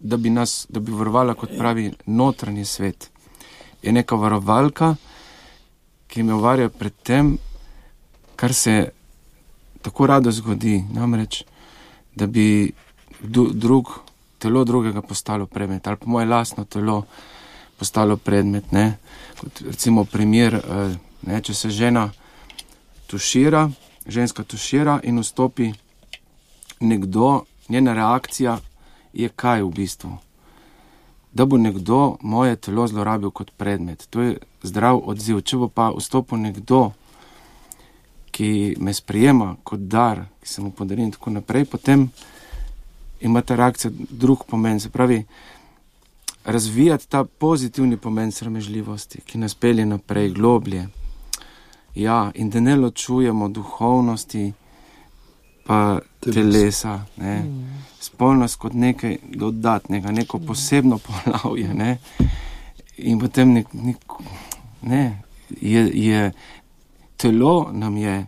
[0.00, 3.10] da bi nas, da bi varovala, kot pravi, notranji svet.
[3.82, 4.94] Je neka varovalka,
[6.06, 7.38] ki me varja pred tem,
[8.36, 8.88] kar se
[9.82, 11.44] tako rado zgodi, namreč,
[12.14, 12.72] da bi
[13.54, 13.92] drug,
[14.38, 17.04] telo drugega postalo predmet, ali pa moje lastno telo
[17.78, 18.72] postalo predmet.
[18.72, 18.98] Ne?
[19.40, 20.60] Kot recimo primer,
[21.22, 22.10] ne, če se žena
[23.06, 23.68] tušira,
[24.08, 25.72] ženska tušira in vstopi
[26.80, 28.58] nekdo, njena reakcija
[29.12, 30.16] je kaj v bistvu.
[31.32, 34.06] Da bo nekdo moje telo zlorabil kot predmet.
[34.10, 35.40] To je zdrav odziv.
[35.40, 36.92] Če bo pa vstopil nekdo,
[38.30, 42.08] ki me sprejema kot dar, ki se mu podarim in tako naprej, potem
[43.20, 44.80] ima ta reakcija drug pomen.
[44.80, 45.24] Se pravi,
[46.44, 50.88] razvijati ta pozitivni pomen sramežljivosti, ki nas pelje naprej, globlje.
[51.96, 54.52] Ja, in da ne ločujemo duhovnosti,
[55.66, 57.44] pa telesa, ne.
[58.00, 61.74] spolnost kot nekaj dodatnega, neko posebno poglavje.
[61.74, 61.98] Ne.
[62.96, 63.96] In potem nek, nek,
[64.82, 65.22] ne,
[65.60, 66.32] je, je
[67.16, 68.26] telo nam je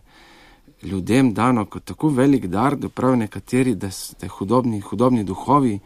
[0.82, 5.78] ljudem dano kot tako velik dar, da prav nekateri, da ste hudobni, hudobni duhovi,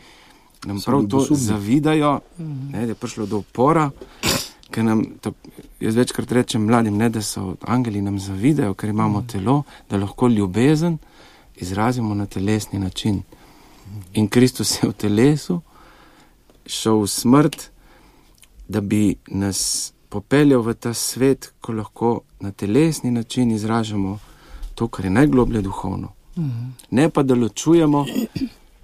[0.64, 2.20] nam So prav to zavidajo,
[2.72, 3.90] ne, da je prišlo do upora.
[4.72, 5.32] Ker nam, to,
[5.80, 10.28] jaz večkrat rečem mladim, ne, da so angeli nam zavidajo, ker imamo telo, da lahko
[10.28, 10.98] ljubezen
[11.56, 13.22] izrazimo na telesni način.
[14.14, 15.60] In Kristus je v telesu
[16.66, 17.68] šel v smrt,
[18.68, 24.18] da bi nas popeljal v ta svet, ko lahko na telesni način izražamo
[24.74, 26.12] to, kar je najgloblje duhovno.
[26.90, 28.06] Ne pa da ločujemo,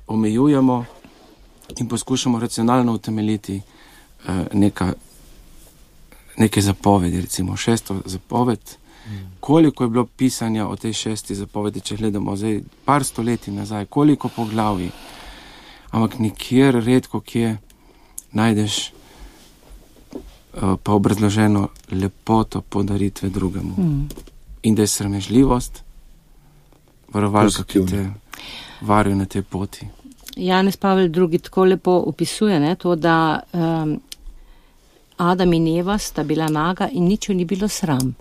[0.07, 0.85] omejujemo
[1.77, 4.93] in poskušamo racionalno utemeljiti uh, neka,
[6.39, 8.61] neke zapovedi, recimo šesto zapoved.
[9.41, 14.29] Koliko je bilo pisanja o tej šesti zapovedi, če gledamo zdaj par stoletij nazaj, koliko
[14.29, 14.91] poglavij,
[15.91, 17.57] ampak nikjer redko kje
[18.33, 23.75] najdeš uh, pa obrazloženo lepoto podaritve drugemu.
[23.79, 24.09] Mm.
[24.63, 25.83] In da je sramežljivost
[27.13, 28.11] varovalka, ki te
[28.81, 29.89] varuje na tej poti.
[30.37, 31.39] Janez Pavel II.
[31.39, 34.01] tako lepo opisuje ne, to, da um,
[35.19, 38.15] Adam in Eva sta bila naga in nič jo ni bilo sram.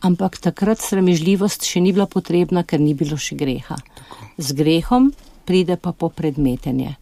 [0.00, 3.76] Ampak takrat sramežljivost še ni bila potrebna, ker ni bilo še greha.
[4.40, 5.12] Z grehom
[5.44, 6.96] pride pa popredmetenje.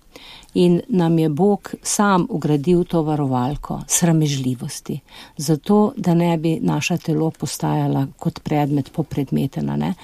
[0.54, 4.98] In nam je Bog sam ugradil to varovalko sramežljivosti,
[5.36, 9.94] zato da ne bi naša telo postajala kot predmet popredmetena ne?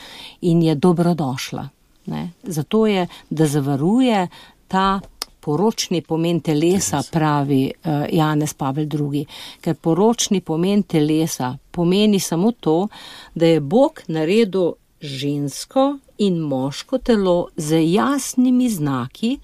[0.40, 1.68] in je dobrodošla.
[2.06, 2.30] Ne?
[2.42, 4.28] Zato je, da zavaruje
[4.68, 5.00] ta
[5.44, 9.26] poročni pomen telesa, pravi uh, Janez Pavel II.
[9.60, 12.88] Ker poročni pomen telesa pomeni samo to,
[13.34, 14.72] da je Bog naredil
[15.04, 19.38] žensko in moško telo z jasnimi znaki,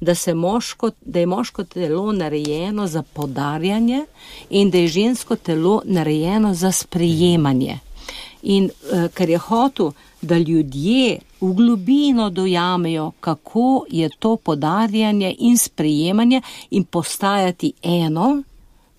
[0.00, 4.04] da, se moško, da je moško telo narejeno za podarjanje
[4.50, 7.78] in da je žensko telo narejeno za sprejemanje.
[8.44, 15.58] In uh, ker je hotel, da ljudje v globino dojamejo, kako je to podarjanje in
[15.58, 18.42] sprejemanje in postajati eno,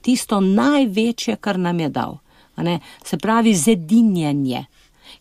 [0.01, 2.17] tisto največje, kar nam je dal.
[3.03, 4.65] se pravi, zedinjanje.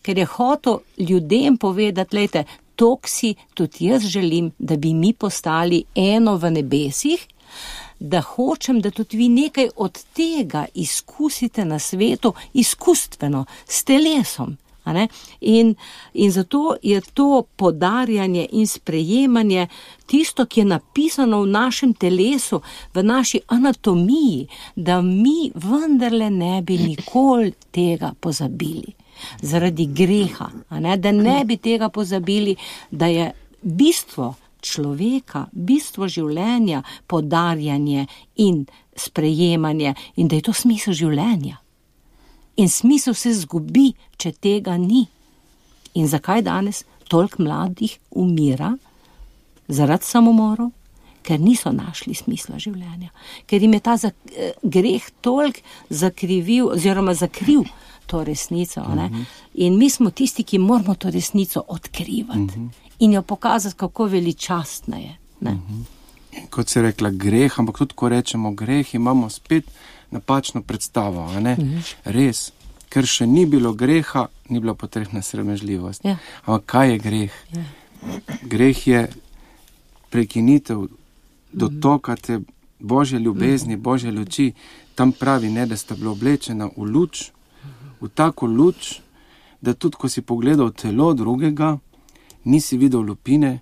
[0.01, 2.43] Ker je hotel ljudem povedati, lejte,
[2.75, 7.27] to si tudi jaz želim, da bi mi postali eno v nebesih,
[7.99, 14.57] da hočem, da tudi vi nekaj od tega izkusite na svetu, izkustveno, s telesom.
[15.41, 15.75] In,
[16.13, 19.67] in zato je to podarjanje in sprejemanje
[20.05, 22.61] tisto, ki je napisano v našem telesu,
[22.93, 28.93] v naši anatomiji, da mi vendarle ne bi nikoli tega pozabili.
[29.41, 32.55] Zaradi greha, ne, da ne bi tega pozabili,
[32.91, 33.31] da je
[33.61, 38.07] bistvo človeka, bistvo življenja, podarjanje
[38.41, 41.59] in sprejemanje, in da je to smisel življenja.
[42.57, 45.05] In smisel se zgubi, če tega ni.
[45.95, 48.73] In zakaj danes toliko mladih umira
[49.67, 50.71] zaradi samomorov?
[51.25, 53.09] Ker niso našli smisla življenja,
[53.49, 57.65] ker jim je ta za, eh, greh toliko zakrivil oziroma zakril
[58.05, 58.81] to resnico.
[58.81, 59.25] Uh -huh.
[59.53, 62.84] In mi smo tisti, ki moramo to resnico odkrivati uh -huh.
[62.99, 65.17] In jo pokazati, kako veličastna je.
[65.41, 65.83] Uh -huh.
[66.49, 69.65] Kot se je rekla, greh, ampak tudi ko rečemo greh, imamo spet
[70.11, 71.21] napačno predstavo.
[71.21, 71.81] a ne?
[72.03, 72.51] Res,
[72.89, 76.05] ker še ni bilo greha, ni bila potrebna sramežljivost.
[76.05, 76.17] Ja.
[76.45, 77.31] Ampak kaj je greh?
[78.43, 79.07] Greh je
[80.09, 80.87] prekinitev
[81.51, 82.39] dotoka te
[82.79, 84.53] božje ljubezni, božje luči.
[84.95, 87.31] Tam pravi, ne, da sta bila oblečena v luč,
[88.01, 88.99] v tako luč,
[89.61, 91.77] da tudi ko si pogledal telo drugega,
[92.45, 93.59] nisi videl lupine,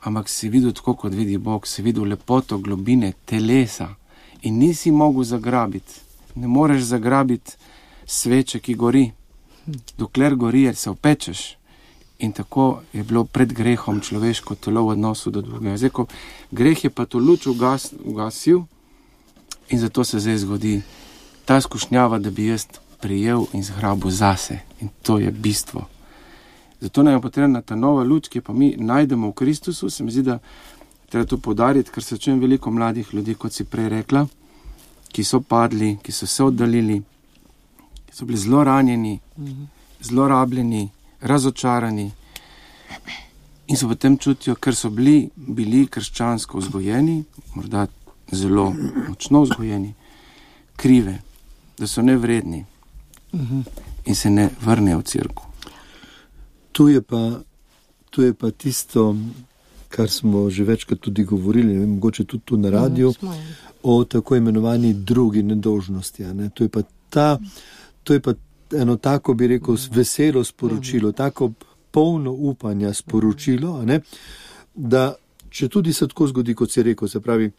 [0.00, 3.94] ampak si videl tako, kot vidi Bog, si videl lepoto globine telesa
[4.42, 6.00] in nisi mogel zagrabiti.
[6.34, 7.56] Ne moreš zagrabiti
[8.06, 9.10] sveče, ki gori,
[9.98, 11.56] dokler gori, se opečeš.
[12.18, 15.76] In tako je bilo pred grehom človeško telo v odnosu do drugega.
[15.76, 16.06] Zdaj, ko
[16.50, 18.64] greh je pa to luč ugas, ugasil
[19.68, 20.82] in zato se zdaj zgodi
[21.44, 22.66] ta skušnjava, da bi jaz
[23.00, 24.58] prijel in zgrabil zase.
[24.80, 25.93] In to je bistvo.
[26.84, 29.88] Zato nam je potrebna ta nova luč, ki pa mi najdemo v Kristusu.
[29.90, 30.38] Se mi zdi, da
[31.08, 34.26] treba to podariti, ker se čujem veliko mladih ljudi, kot si prej rekla,
[35.08, 36.98] ki so padli, ki so se oddaljili,
[38.04, 39.14] ki so bili zelo ranjeni,
[40.02, 40.82] zelo rabljeni,
[41.20, 42.10] razočarani
[43.66, 47.16] in so potem čutijo, ker so bili, bili krščansko vzgojeni,
[47.54, 47.86] morda
[48.28, 48.66] zelo
[49.08, 49.94] močno vzgojeni,
[50.76, 51.16] krive,
[51.78, 52.60] da so nevredni
[54.04, 55.53] in se ne vrnejo v crkvu.
[56.74, 57.38] Tu je pa,
[58.10, 59.14] tu je pa tisto,
[59.88, 63.42] kar smo že večkrat tudi govorili, ne, mogoče tudi tu na radiju, Mhm, smo, ja.
[63.82, 66.24] o tako imenovani drugi nedožnosti.
[66.24, 66.50] Ne.
[66.50, 67.38] To, je pa ta,
[68.02, 68.34] to je pa
[68.72, 71.52] eno tako, bi rekel, veselo sporočilo, tako
[71.90, 74.00] polno upanja sporočilo, ne,
[74.74, 75.14] da
[75.48, 77.50] če tudi se tako zgodi, kot si rekel, se pravi.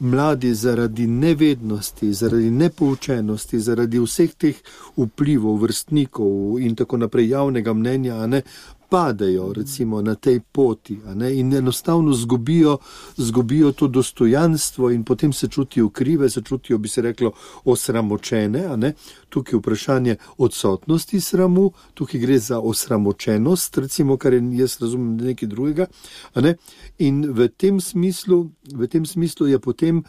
[0.00, 4.60] Mladi zaradi nevednosti, zaradi nepoučenosti, zaradi vseh teh
[4.96, 8.42] vplivov, vrstnikov in tako naprej javnega mnenja, ne
[8.90, 12.78] padejo recimo na tej poti ne, in enostavno zgubijo,
[13.16, 17.32] zgubijo to dostojanstvo in potem se čutijo krive, se čutijo, bi se reklo,
[17.64, 18.94] osramočene.
[19.28, 25.48] Tukaj je vprašanje odsotnosti sramu, tukaj gre za osramočenost, recimo, kar je jaz razumem nekaj
[25.48, 25.86] drugega.
[26.34, 26.56] Ne.
[26.98, 30.02] In v tem, smislu, v tem smislu je potem.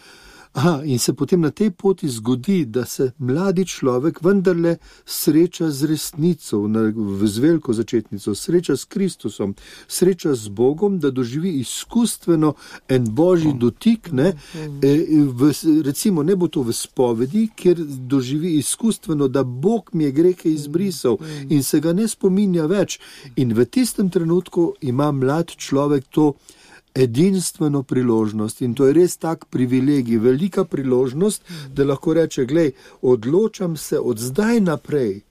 [0.54, 5.88] Aha, in se potem na tej poti zgodi, da se mladi človek vendarle sreča z
[5.88, 6.68] resnico,
[7.24, 9.56] z veliko začetnico, sreča s Kristusom,
[9.88, 12.54] sreča z Bogom, da doživi izkustveno
[12.90, 14.12] en božji dotik.
[14.12, 14.34] Ne,
[14.84, 15.54] e, v,
[15.86, 21.18] recimo, ne bo to v spovedi, kjer doživi izkustveno, da Bog mi je grehe izbrisal
[21.50, 23.00] in se ga ne spominja več.
[23.36, 26.34] In v tistem trenutku ima mlad človek to
[26.96, 33.78] edinstveno priložnost in to je res tak privilegij, velika priložnost, da lahko reče: Glej, odločam
[33.78, 35.22] se od zdaj naprej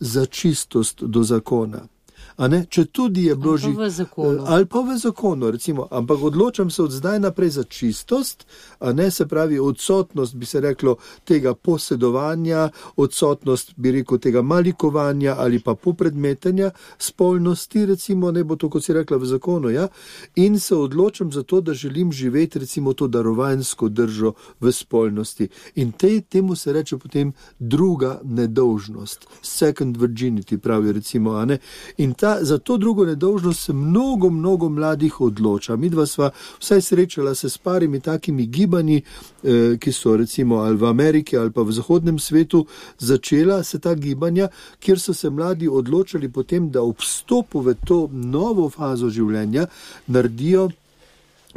[0.00, 1.88] za čistost do zakona.
[2.36, 4.44] Če tudi je bilo že zakonu.
[4.46, 8.46] ali pa v zakonu, recimo, ampak odločam se od zdaj naprej za čistost,
[8.80, 15.34] a ne se pravi odsotnost, bi se reklo, tega posedovanja, odsotnost, bi rekel, tega malikovanja
[15.38, 19.88] ali pa popredmetenja spolnosti, recimo, ne bo to, kot si rekla, v zakonu, ja,
[20.36, 25.48] in se odločam za to, da želim živeti, recimo, to darovansko držo v spolnosti.
[25.74, 31.58] In te, temu se reče potem druga nedolžnost, second virginity, pravijo, recimo, a ne.
[31.96, 35.76] In ta, za to drugo nedolžnost se mnogo, mnogo mladih odloča.
[35.76, 40.76] Mi dva sva vsaj srečala se s parimi takimi gibanji, eh, ki so recimo ali
[40.76, 42.66] v Ameriki ali pa v zahodnem svetu
[42.98, 44.48] začela se ta gibanja,
[44.80, 49.66] kjer so se mladi odločali potem, da ob vstopu v to novo fazo življenja
[50.06, 50.68] naredijo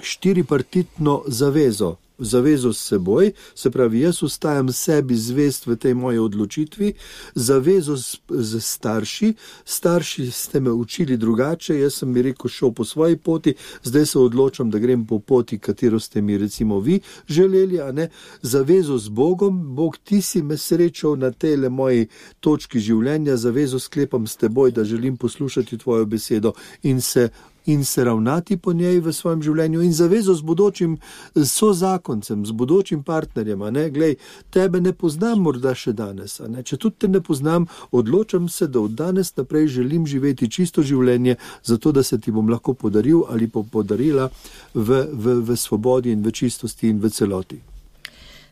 [0.01, 1.95] štiripartitno zavezo.
[2.19, 6.93] Zavezo s seboj, se pravi, jaz ostajam sebi zvest v tej moji odločitvi,
[7.35, 9.33] zavezo z, z starši,
[9.65, 13.53] starši ste me učili drugače, jaz sem mi rekel, šel po svoji poti,
[13.83, 18.09] zdaj se odločam, da grem po poti, katero ste mi recimo vi želeli, a ne.
[18.41, 22.07] Zavezo z Bogom, Bog ti si me srečal na tej moji
[22.39, 26.53] točki življenja, zavezo sklepam s teboj, da želim poslušati tvojo besedo
[26.83, 27.29] in se
[27.69, 30.97] in se ravnati po njej v svojem življenju, in zavezo z bodočim
[31.35, 33.65] sozakoncem, z bodočim partnerjem.
[33.73, 33.89] Ne?
[33.93, 34.15] Glej,
[34.49, 38.97] tebe ne poznam morda še danes, če tudi te ne poznam, odločam se, da od
[38.97, 43.61] danes naprej želim živeti čisto življenje, zato da se ti bom lahko podaril ali pa
[43.61, 44.29] podarila
[44.73, 47.59] v, v, v svobodi in v čistosti in v celoti.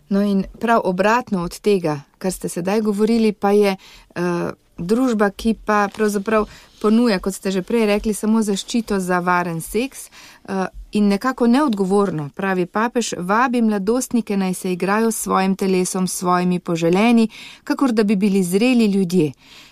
[0.10, 5.58] No, in prav obratno od tega, kar ste sedaj govorili, pa je uh, družba, ki
[5.66, 6.48] pa pravzaprav
[6.82, 12.30] ponuja, kot ste že prej rekli, samo zaščito za varen seks uh, in nekako neodgovorno,
[12.36, 17.30] pravi papež, vabi mladostnike naj se igrajo s svojim telesom, s svojimi poželeni,
[17.64, 19.32] kakor da bi bili zreli ljudje.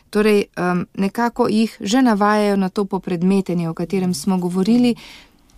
[0.09, 4.95] Torej, um, nekako jih že navajajo na to popredmetenje, o katerem smo govorili.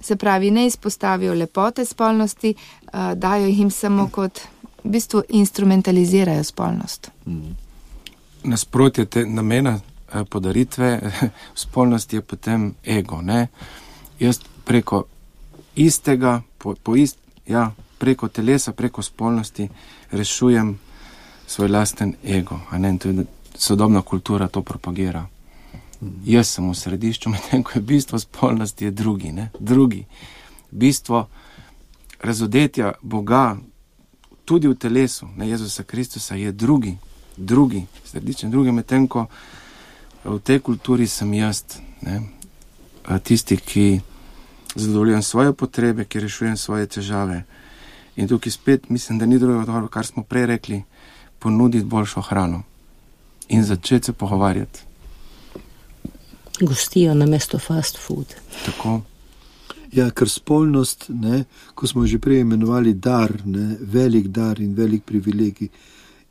[0.02, 4.40] Se pravi, ne izpostavijo lepote spolnosti, uh, dajo jim samo kot
[4.84, 7.12] v bistvu instrumentalizirajo spolnost.
[8.44, 9.80] Nasprotje te namena
[10.30, 11.12] podaritve
[11.56, 13.22] spolnosti je potem ego.
[13.22, 13.48] Ne?
[14.20, 15.04] Jaz preko
[15.76, 17.18] istega, po, po ist,
[17.48, 19.70] ja, preko telesa, preko spolnosti
[20.12, 20.80] rešujem
[21.48, 22.60] svoj lasten ego.
[23.00, 25.28] Tudi sodobna kultura to propagira.
[26.26, 29.32] Jaz sem v središču, medtem ko je bistvo spolnosti je drugi.
[29.32, 29.50] Ne?
[29.60, 30.06] drugi.
[30.72, 31.28] Bistvo
[32.20, 33.58] razodetja Boga
[34.46, 36.98] tudi v telesu, ne Jezusa Kristusa, je drugi,
[37.38, 39.26] drugi, središčen drugi, medtem ko
[40.36, 41.64] v tej kulturi sem jaz,
[42.02, 42.22] ne?
[43.24, 44.02] tisti, ki
[44.76, 47.44] zadovoljujem svoje potrebe, ki rešujem svoje težave.
[48.16, 50.84] In tukaj spet mislim, da ni drugega odgovora, kar smo prej rekli,
[51.40, 52.64] ponuditi boljšo hrano
[53.48, 54.80] in začeti se pogovarjati.
[56.62, 58.36] Gostijo na mesto fast food.
[58.66, 59.02] Tako.
[59.92, 61.46] Ja, ker spolnost, ne,
[61.76, 65.70] ko smo že prej imenovali dar, ne, velik dar in velik privilegij.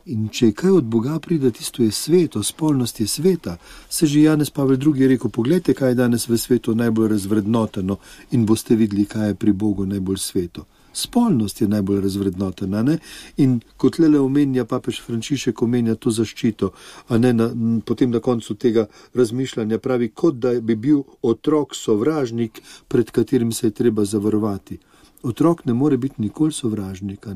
[0.06, 3.56] In če je kaj od Boga pride, tisto je sveto, spolnost je sveta.
[3.90, 5.08] Se že Janez Pavel II.
[5.08, 7.98] rekel: Poglejte, kaj je danes v svetu najbolj razvrednoteno
[8.30, 10.66] in boste videli, kaj je pri Bogu najbolj sveto.
[10.96, 12.82] spolnost je najbolj razvrednotena.
[12.82, 12.98] Ne?
[13.36, 16.72] In kot le omenja papež Frančišek, omenja to zaščito,
[17.08, 17.50] a ne na,
[17.84, 23.66] potem na koncu tega razmišljanja pravi, kot da bi bil otrok sovražnik, pred katerim se
[23.66, 24.78] je treba zavarovati.
[25.26, 27.26] Otrok ne more biti nikoli sovražnik.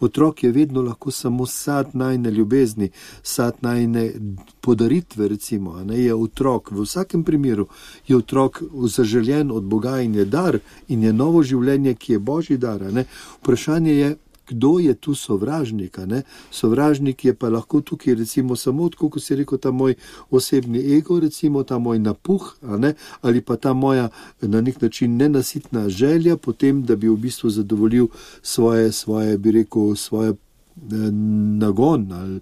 [0.00, 2.90] Otrok je vedno lahko samo sad najne ljubezni,
[3.22, 4.12] sad najne
[4.60, 5.28] podaritve.
[5.28, 7.66] Recimo, je otrok, v vsakem primeru
[8.08, 12.56] je otrok zaželjen od Boga in je dar in je novo življenje, ki je božji
[12.56, 12.82] dar.
[13.42, 14.16] Vprašanje je,
[14.48, 15.98] kdo je tu sovražnik.
[16.50, 19.94] Sovražnik je pa lahko tukaj, recimo, samo tako, kot si rekel, ta moj
[20.30, 22.54] osebni ego, recimo ta moj napuh,
[23.20, 24.08] ali pa ta moja
[24.40, 28.06] na nek način nenasitna želja, potem, da bi v bistvu zadovoljil
[28.42, 30.36] svoje, svoje bi rekel, svoje eh,
[31.58, 32.40] nagon ali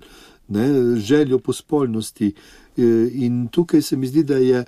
[0.49, 2.33] ne, željo po spolnosti.
[2.77, 4.65] E, in tukaj se mi zdi, da je,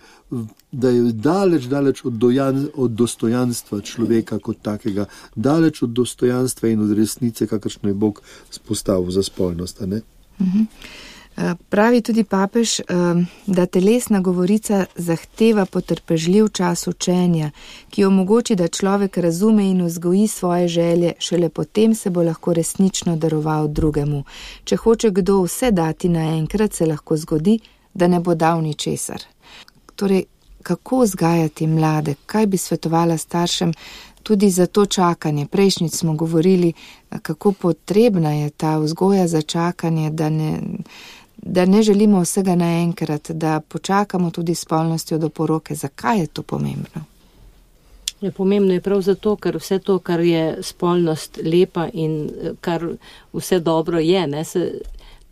[0.72, 6.84] da je daleč, daleč od, dojan, od dostojanstva človeka kot takega, daleč od dostojanstva in
[6.84, 9.80] od resnice, kakršno je Bog spostavil za spolnost.
[9.80, 10.62] Mhm.
[11.36, 12.84] Eh, pravi tudi papež, eh,
[13.46, 17.50] da telesna govorica zahteva potrpežljiv čas učenja,
[17.90, 23.16] ki omogoči, da človek razume in vzgoji svoje želje, šele potem se bo lahko resnično
[23.16, 24.24] daroval drugemu.
[24.64, 27.58] Če hoče kdo vse dati naenkrat, se lahko zgodi,
[27.94, 29.22] da ne bo dal ničesar.
[29.96, 30.24] Torej,
[30.62, 33.72] kako vzgajati mlade, kaj bi svetovala staršem
[34.22, 35.46] tudi za to čakanje?
[35.46, 36.72] Prejšnjič smo govorili,
[37.22, 40.60] kako potrebna je ta vzgoja za čakanje, da ne
[41.46, 45.74] da ne želimo vsega naenkrat, da počakamo tudi spolnostjo do poroke.
[45.74, 47.04] Zakaj je to pomembno?
[48.20, 52.30] Je pomembno je prav zato, ker vse to, kar je spolnost lepa in
[52.60, 52.86] kar
[53.32, 54.80] vse dobro je, ne, se,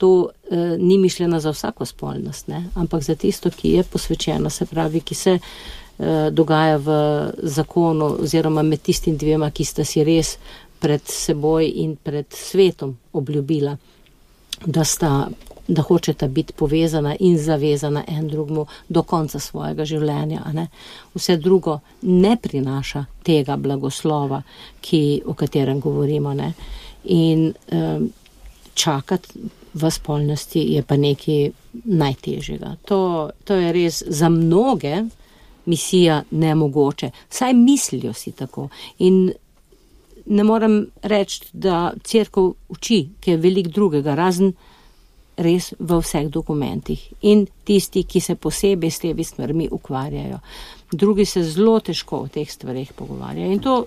[0.02, 4.66] to eh, ni mišljeno za vsako spolnost, ne, ampak za tisto, ki je posvečeno, se
[4.66, 6.96] pravi, ki se eh, dogaja v
[7.42, 10.32] zakonu oziroma med tistim dvema, ki sta si res
[10.82, 13.76] pred seboj in pred svetom obljubila,
[14.66, 15.28] da sta
[15.68, 20.66] da hočeta biti povezana in zavezana en drugmu do konca svojega življenja.
[21.14, 24.42] Vse drugo ne prinaša tega blagoslova,
[24.80, 26.34] ki, o katerem govorimo.
[26.34, 26.52] Ne?
[27.04, 28.10] In um,
[28.74, 31.52] čakati v spolnosti je pa nekaj
[31.84, 32.76] najtežjega.
[32.88, 35.02] To, to je res za mnoge
[35.66, 37.10] misija nemogoče.
[37.28, 38.68] Saj mislijo si tako.
[38.98, 39.32] In
[40.26, 44.52] ne morem reči, da crkva uči, ki je velik drugega, razen
[45.36, 47.00] res v vseh dokumentih.
[47.22, 50.38] In tisti, ki se posebej s temi stvarmi ukvarjajo.
[50.92, 53.52] Drugi se zelo težko o teh stvarih pogovarjajo.
[53.52, 53.86] In to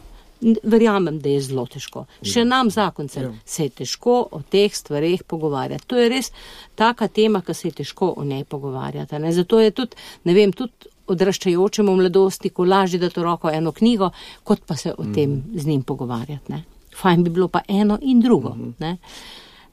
[0.64, 2.06] verjamem, da je zelo težko.
[2.22, 2.48] Še ja.
[2.50, 3.32] nam, zakoncem, ja.
[3.46, 5.88] se je težko o teh stvarih pogovarjati.
[5.92, 6.32] To je res
[6.76, 9.20] taka tema, ki se je težko o njej pogovarjati.
[9.22, 9.34] Ne?
[9.34, 14.10] Zato je tudi, ne vem, tudi odraščajočemu mladosti, ko lažje da to roko eno knjigo,
[14.44, 15.14] kot pa se o mm.
[15.14, 16.52] tem z njim pogovarjati.
[16.54, 16.64] Ne?
[16.96, 18.56] Fajn bi bilo pa eno in drugo.
[18.56, 18.98] Mm.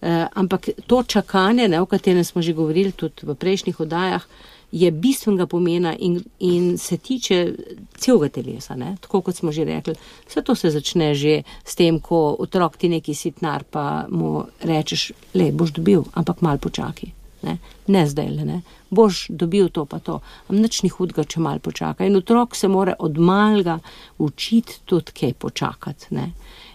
[0.03, 4.25] Eh, ampak to čakanje, ne, o katerem smo že govorili tudi v prejšnjih oddajah,
[4.73, 7.55] je bistvenega pomena in, in se tiče
[7.97, 8.75] celega telesa.
[8.75, 8.97] Ne.
[9.01, 9.95] Tako kot smo že rekli,
[10.29, 15.13] vse to se začne že s tem, ko otrok ti neki sitnar, pa mu rečeš,
[15.35, 17.13] le boš dobil, ampak mal počaki.
[17.43, 18.63] Ne, ne zdaj le, ne.
[18.91, 22.07] boš dobil to pa to, ampak nič ni hudega, če mal počaka.
[22.07, 23.79] In otrok se mora od malga
[24.19, 26.15] učiti tudi kaj počakati.
[26.15, 26.33] Ne.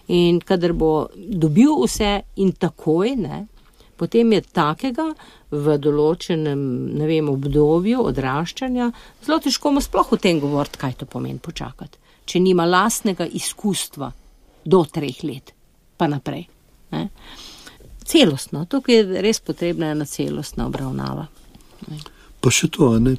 [0.07, 3.45] In kadar bo dobil vse in takoj, ne,
[3.97, 5.09] potem je takega
[5.51, 6.61] v določenem
[7.07, 8.91] vem, obdobju odraščanja
[9.25, 14.11] zelo težko mu sploh o tem govoriti, kaj to pomeni počakati, če nima lastnega izkustva
[14.67, 15.53] do treh let,
[15.97, 16.47] pa naprej.
[16.91, 17.07] Ne.
[18.07, 21.27] Celostno, tukaj je res potrebna ena celostna obravnava.
[21.91, 21.99] Ne.
[22.39, 23.17] Pa še to, ne?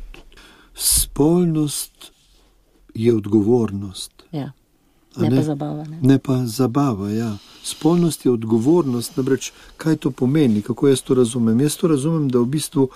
[0.78, 2.12] spolnost
[2.94, 4.12] je odgovornost.
[4.32, 4.52] Ja.
[5.18, 5.84] Ne, ne pa zabava.
[5.84, 7.36] Ne, ne pa zabava, ja.
[7.64, 11.60] Spolnost je odgovornost, namreč kaj to pomeni, kako jaz to razumem.
[11.60, 12.88] Jaz to razumem, da v bistvu,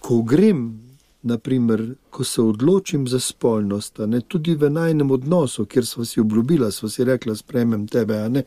[0.00, 0.80] ko grem,
[1.22, 6.70] naprimer, ko se odločim za spolnost, ne, tudi v najnem odnosu, kjer smo si obljubila,
[6.70, 8.44] smo si rekla, sprejmem tebe, a ne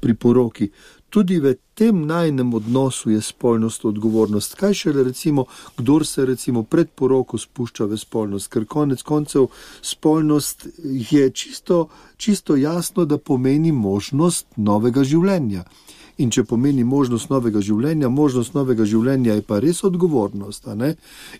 [0.00, 0.70] pri poroki.
[1.10, 4.54] Tudi v tem najnem odnosu je spolnost odgovornost.
[4.54, 5.46] Kaj šele recimo,
[5.76, 9.48] kdor se recimo pred poroko spušča v spolnost, ker konec koncev
[9.82, 10.66] spolnost
[11.10, 15.64] je čisto, čisto jasno, da pomeni možnost novega življenja.
[16.18, 20.66] In če pomeni možnost novega življenja, možnost novega življenja je pa res odgovornost.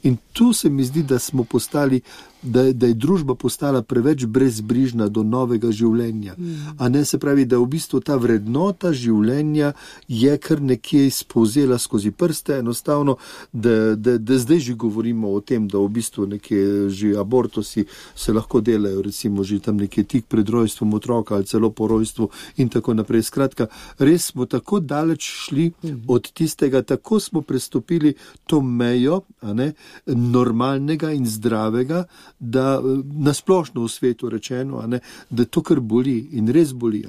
[0.06, 1.98] In tu se mi zdi, da smo postali
[2.42, 6.36] da, da je družba postala preveč brezbrižna do novega življenja.
[6.78, 9.72] A ne se pravi, da v bistvu ta vrednota življenja
[10.08, 13.16] je kar nekje izpovzela skozi prste, enostavno,
[13.52, 17.84] da, da, da zdaj že govorimo o tem, da v bistvu nekje že abortusi
[18.14, 22.28] se lahko delajo, recimo že tam nekje tik pred rojstvom otroka ali celo po rojstvu
[22.56, 23.22] in tako naprej.
[23.28, 23.68] Skratka,
[23.98, 25.72] res smo tako daleč šli
[26.08, 28.14] od tistega, tako smo prestopili
[28.46, 29.72] to mejo ne,
[30.06, 32.04] normalnega in zdravega,
[32.38, 32.80] da
[33.14, 37.04] nasplošno v svetu rečeno, ne, da to kar boli in res boli.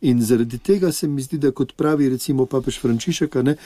[0.00, 3.56] In zaradi tega se mi zdi, da kot pravi recimo papež Frančišek, ne,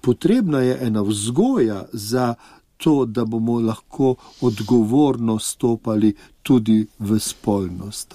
[0.00, 2.34] potrebna je ena vzgoja za
[2.76, 8.14] to, da bomo lahko odgovorno stopali tudi v spolnost.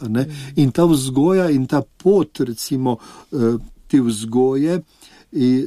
[0.55, 2.97] In ta vzgoja in ta pot, recimo,
[3.87, 4.81] te vzgoje,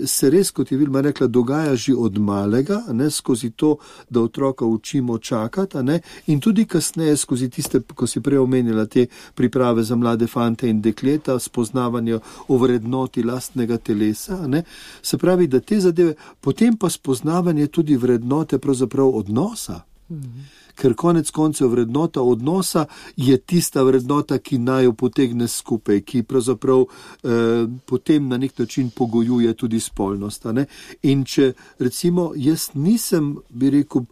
[0.06, 3.76] se res, kot je Vilma rekla, dogaja že od malega, ne, skozi to,
[4.10, 9.06] da otroka učimo čakati, ne, in tudi kasneje skozi tiste, ko si prej omenila te
[9.34, 14.46] priprave za mlade fante in dekleta, spoznavanje o vrednoti lastnega telesa.
[14.46, 14.62] Ne,
[15.02, 19.82] se pravi, da te zadeve, potem pa spoznavanje tudi vrednote pravzaprav odnosa.
[20.76, 22.84] Ker konec koncev vrednota odnosa
[23.16, 28.90] je tista vrednota, ki naj jo potegne skupaj, ki pravzaprav eh, potem na nek način
[28.90, 30.46] pogojuje tudi spolnost.
[31.02, 34.06] In če recimo jaz nisem, bi rekel,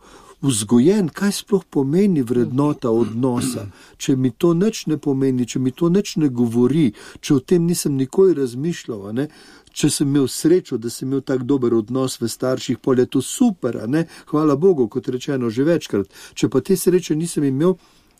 [0.45, 3.67] vzgojen, kaj sploh pomeni vrednota odnosa,
[3.97, 6.91] če mi to nič ne pomeni, če mi to nič ne govori,
[7.21, 9.29] če o tem nisem nikoli razmišljal, ne,
[9.75, 13.23] če sem imel srečo, da sem imel tako dober odnos v starših, pol je to
[13.23, 14.07] super, ne?
[14.31, 16.07] hvala Bogu, kot rečeno že večkrat.
[16.35, 17.75] Če pa te sreče nisem imel,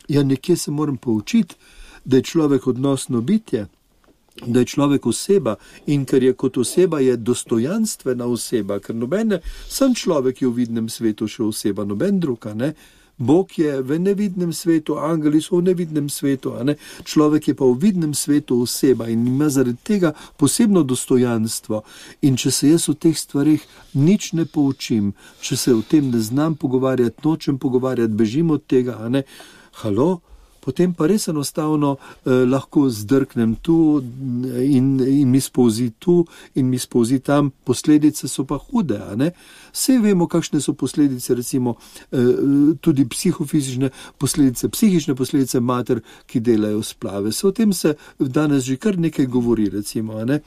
[0.07, 1.55] ja nekje se moram poučiti,
[2.05, 3.67] da je človek odnosno bitje.
[4.45, 5.55] Da je človek oseba
[5.87, 9.39] in ker je kot oseba, je dostojanstvena oseba, ker noben,
[9.71, 12.73] sem človek je v vidnem svetu še oseba, noben druga, ne.
[13.17, 16.51] Bog je v nevidnem svetu, angeli so v nevidnem svetu,
[17.03, 21.83] človek je pa v vidnem svetu oseba in ima zaradi tega posebno dostojanstvo.
[22.21, 23.63] In če se jaz o teh stvarih
[23.93, 28.99] nič ne poučim, če se o tem ne znam pogovarjati, nočem pogovarjati, bežim od tega,
[29.09, 29.23] ne,
[29.79, 30.19] halo
[30.65, 34.01] potem pa res enostavno eh, lahko zdrknem tu
[34.61, 36.23] in, in mi spozi tu
[36.55, 38.99] in mi spozi tam, posledice so pa hude.
[39.71, 41.77] Vse vemo, kakšne so posledice, recimo
[42.11, 42.19] eh,
[42.81, 47.31] tudi psihofizične posledice, psihične posledice mater, ki delajo splave.
[47.31, 50.23] Se o tem se danes že kar nekaj govori, recimo.
[50.25, 50.41] Ne?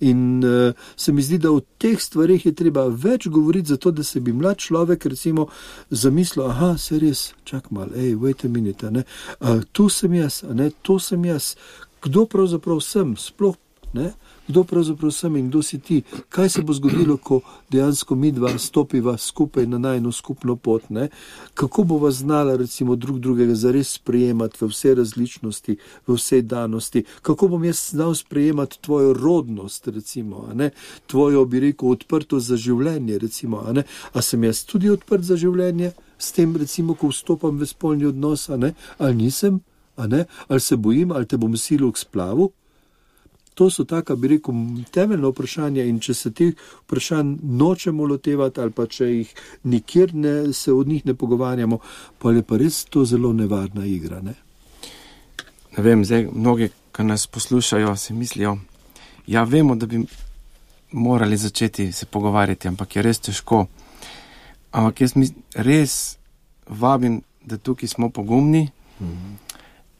[0.00, 4.04] In uh, se mi zdi, da o teh stvarih je treba več govoriti, zato da
[4.04, 5.48] se bi mlad človek recimo
[5.90, 9.04] zamislil, ah, se res, čak mal, hej, wait a minute, ne,
[9.40, 11.54] uh, tu sem jaz, ne, to sem jaz,
[12.04, 13.56] kdo pravzaprav sem, sploh
[13.94, 14.12] ne
[14.48, 17.40] kdo pravzaprav sem in kdo si ti, kaj se bo zgodilo, ko
[17.70, 21.08] dejansko mi dva stopiva skupaj na najno skupno pot, ne?
[21.54, 25.76] kako bova znala recimo drug drugega zares sprejemati v vse različnosti,
[26.06, 30.48] v vse danosti, kako bom jaz znal sprejemati tvojo rodnost, recimo,
[31.06, 33.82] tvojo, bi rekel, odprtost za življenje, recimo, a,
[34.12, 38.48] a sem jaz tudi odprt za življenje, s tem recimo, ko vstopam v spolni odnos,
[38.50, 39.60] ali nisem,
[39.96, 42.52] ali se bojim, ali te bom silil k splavu.
[43.54, 44.54] To so taka, bi rekel,
[44.90, 46.54] temeljna vprašanja in če se teh
[46.86, 49.34] vprašanj nočemo lotevati ali pa če jih
[49.70, 51.78] nikjer ne, se od njih ne pogovarjamo,
[52.18, 54.18] pa je pa res to zelo nevarna igra.
[54.22, 54.34] Ne,
[55.76, 58.56] ne vem, zdaj mnogi, ki nas poslušajo, si mislijo,
[59.26, 60.02] ja, vemo, da bi
[60.92, 63.66] morali začeti se pogovarjati, ampak je res težko.
[64.72, 66.18] Ampak jaz mi res
[66.66, 68.68] vabim, da tukaj smo pogumni
[69.00, 69.34] mhm.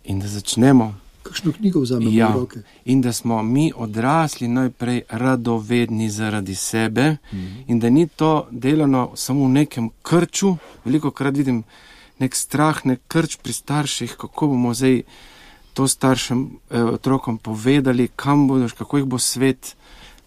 [0.05, 0.95] in da začnemo
[1.25, 2.63] kakšno knjigo vzamemo ja, v roke.
[2.85, 7.65] In da smo mi odrasli najprej radovedni zaradi sebe mm -hmm.
[7.67, 10.57] in da ni to delano samo v nekem krču.
[10.85, 11.65] Veliko krat vidim
[12.19, 15.03] nek strah, nek krč pri starših, kako bomo zdaj
[15.75, 19.77] to staršem eh, otrokom povedali, kam bodo, kako jih bo svet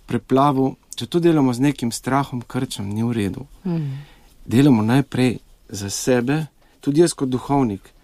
[0.06, 0.76] preplavil.
[0.96, 3.46] Če to delamo z nekim strahom, krčem, ni v redu.
[3.66, 3.98] Mm -hmm.
[4.46, 5.38] Delamo najprej
[5.70, 6.46] za sebe,
[6.82, 7.97] tudi jaz kot duhovnik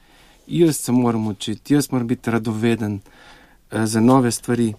[0.48, 3.00] jaz se moram učiti, jaz moram biti radoveden
[3.72, 4.74] eh, za nove stvari,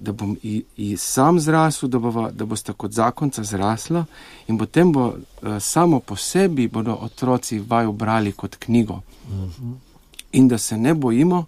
[0.00, 4.04] da bom i, i sam zrasel, da, bova, da boste kot zakonca zrasla
[4.46, 8.94] in potem bo eh, samo po sebi bodo otroci vaju brali kot knjigo.
[8.94, 9.74] Uh -huh.
[10.32, 11.44] In da se ne bojimo,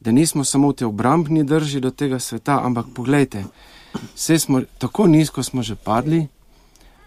[0.00, 3.44] da nismo samo v te obrambni drži do tega sveta, ampak pogledajte,
[4.14, 6.26] vse smo tako nizko smo že padli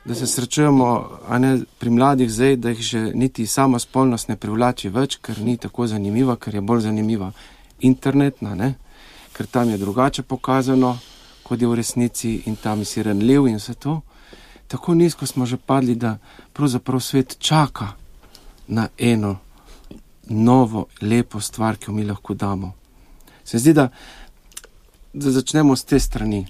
[0.07, 4.89] da se srečujemo ne, pri mladih zdaj, da jih že niti sama spolnost ne privlači
[4.89, 7.31] več, ker ni tako zanimiva, ker je bolj zanimiva
[7.79, 8.73] internetna, ne?
[9.33, 10.97] ker tam je drugače pokazano,
[11.43, 14.01] kot je v resnici in tam si renljiv in vse to.
[14.67, 16.17] Tako nizko smo že padli, da
[16.53, 17.87] pravzaprav svet čaka
[18.67, 19.37] na eno
[20.29, 22.73] novo, lepo stvar, ki jo mi lahko damo.
[23.43, 23.89] Se zdi, da,
[25.13, 26.47] da začnemo s te strani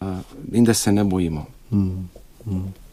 [0.00, 0.18] uh,
[0.52, 1.46] in da se ne bojimo.
[1.70, 2.08] Mm,
[2.46, 2.89] mm.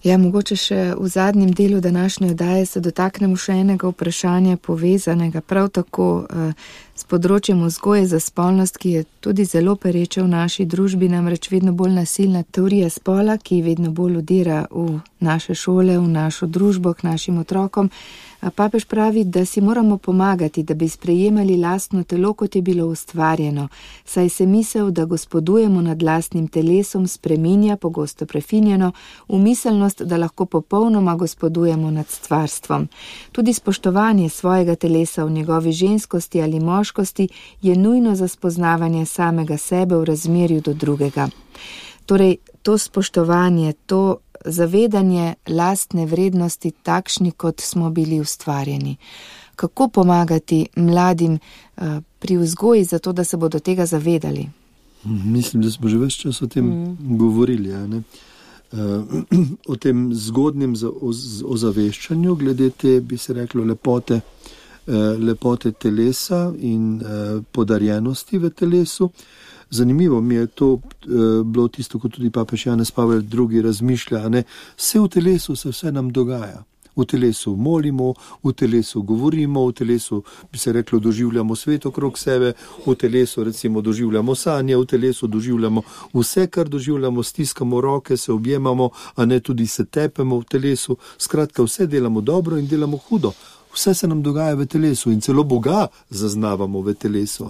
[0.00, 5.68] Ja, mogoče še v zadnjem delu današnje oddaje se dotaknemo še enega vprašanja povezanega prav
[5.76, 6.54] tako uh,
[6.96, 11.76] s področjem vzgoje za spolnost, ki je tudi zelo pereče v naši družbi, namreč vedno
[11.76, 17.04] bolj nasilna teorija spola, ki vedno bolj udira v naše šole, v našo družbo, k
[17.04, 17.92] našim otrokom.
[17.92, 22.86] Uh, Papež pravi, da si moramo pomagati, da bi sprejemali lastno telo, kot je bilo
[22.86, 23.68] ustvarjeno,
[24.04, 28.92] saj se misel, da gospodujemo nad lastnim telesom, spreminja, pogosto prefinjeno,
[29.28, 32.88] v miselnost, da lahko popolnoma gospodujemo nad stvarstvom.
[33.32, 37.28] Tudi spoštovanje svojega telesa v njegovi ženskosti ali moškosti
[37.62, 41.28] je nujno za spoznavanje samega sebe v razmerju do drugega.
[42.10, 48.96] Torej, to spoštovanje, to zavedanje lastne vrednosti takšni, kot smo bili ustvarjeni.
[49.56, 51.84] Kako pomagati mladim uh,
[52.18, 54.48] pri vzgoji, zato da se bodo tega zavedali?
[55.04, 57.16] Mislim, da smo že več časa o tem mm.
[57.18, 57.70] govorili.
[57.72, 58.02] Uh,
[59.72, 60.74] o tem zgodnjem
[61.44, 69.12] ozaveščanju, glede te, bi se reklo, lepote, uh, lepote telesa in uh, podarjenosti v telesu.
[69.70, 71.08] Zanimivo mi je to e,
[71.44, 73.62] bilo tisto, kot tudi papež Janez Pavel II.
[73.62, 74.28] razmišlja.
[74.28, 74.42] Ne?
[74.76, 76.64] Vse v telesu se vse nam dogaja.
[76.96, 78.14] V telesu molimo,
[78.44, 82.52] v telesu govorimo, v telesu bi se reklo, doživljamo svet okrog sebe,
[82.86, 85.82] v telesu recimo doživljamo sanje, v telesu doživljamo
[86.14, 90.96] vse, kar doživljamo, stiskamo roke, se objemamo, a ne tudi se tepemo v telesu.
[91.18, 93.32] Skratka, vse delamo dobro in delamo hudo
[93.74, 97.48] vse se nam dogaja v telesu in celo Boga zaznavamo v telesu.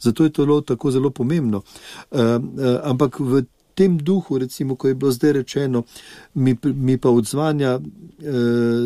[0.00, 1.62] Zato je to tako zelo pomembno.
[2.10, 3.44] Uh, uh, ampak v
[3.74, 5.82] tem duhu, recimo, ko je bilo zdaj rečeno,
[6.34, 7.80] mi, mi pa odzvanja e,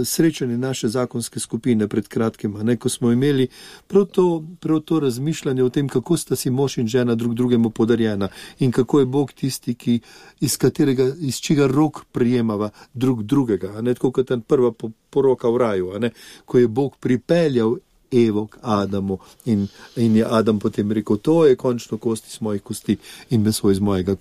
[0.04, 3.48] srečanje naše zakonske skupine pred kratkim, ne, ko smo imeli
[3.86, 7.70] prav to, prav to razmišljanje o tem, kako sta si mož in žena drug drugemu
[7.70, 8.28] podarjena
[8.58, 10.00] in kako je Bog tisti, ki,
[10.40, 13.80] iz katerega, iz čigar rok prijemava drug drugega.
[13.80, 14.72] Ne, tako kot je prva
[15.10, 16.10] poroka v raju, ne,
[16.44, 17.76] ko je Bog pripeljal
[18.12, 22.62] Evo k Adamu in, in je Adam potem rekel: To je končno kost iz mojih
[22.62, 22.96] kosti
[23.30, 24.16] in meso iz mojega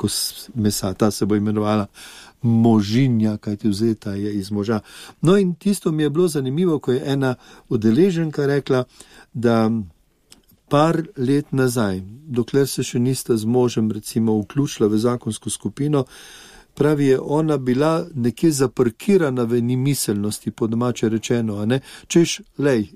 [0.55, 0.93] mesa.
[0.93, 1.87] Ta se bo imenovala
[2.41, 4.79] možinja, kaj ti vzeta je iz moža.
[5.21, 7.35] No in tisto mi je bilo zanimivo, ko je ena
[7.69, 8.83] udeleženka rekla,
[9.33, 9.71] da
[10.69, 16.05] par let nazaj, dokler se še nista z možem recimo vključila v zakonsko skupino,
[16.75, 21.63] Pravi je, ona bila nekje zaparkirana v nemiselnosti, po domače rečeno,
[22.07, 22.89] češ, lej,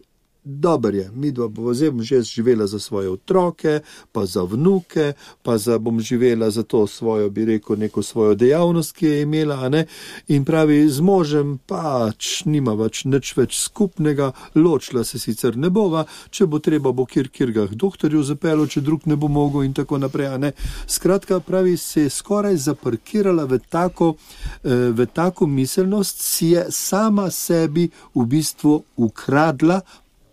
[0.43, 3.79] Dober je, mi dva bova zdaj že živela za svoje otroke,
[4.11, 5.13] pa za vnuke,
[5.43, 9.69] pa za bom živela za to svojo, bi rekel, neko svojo dejavnost, ki je imela,
[9.69, 9.85] ne?
[10.27, 16.05] in pravi, z možem pač nima več nič več skupnega, ločila se sicer ne bova,
[16.31, 19.73] če bo treba, bo kjer kjer ga doktorju zapelo, če drug ne bo mogel in
[19.73, 20.37] tako naprej.
[20.39, 20.53] Ne?
[20.87, 24.15] Skratka, pravi, se je skoraj zaparkirala v tako,
[24.63, 29.81] eh, v tako miselnost, si je sama sebi v bistvu ukradla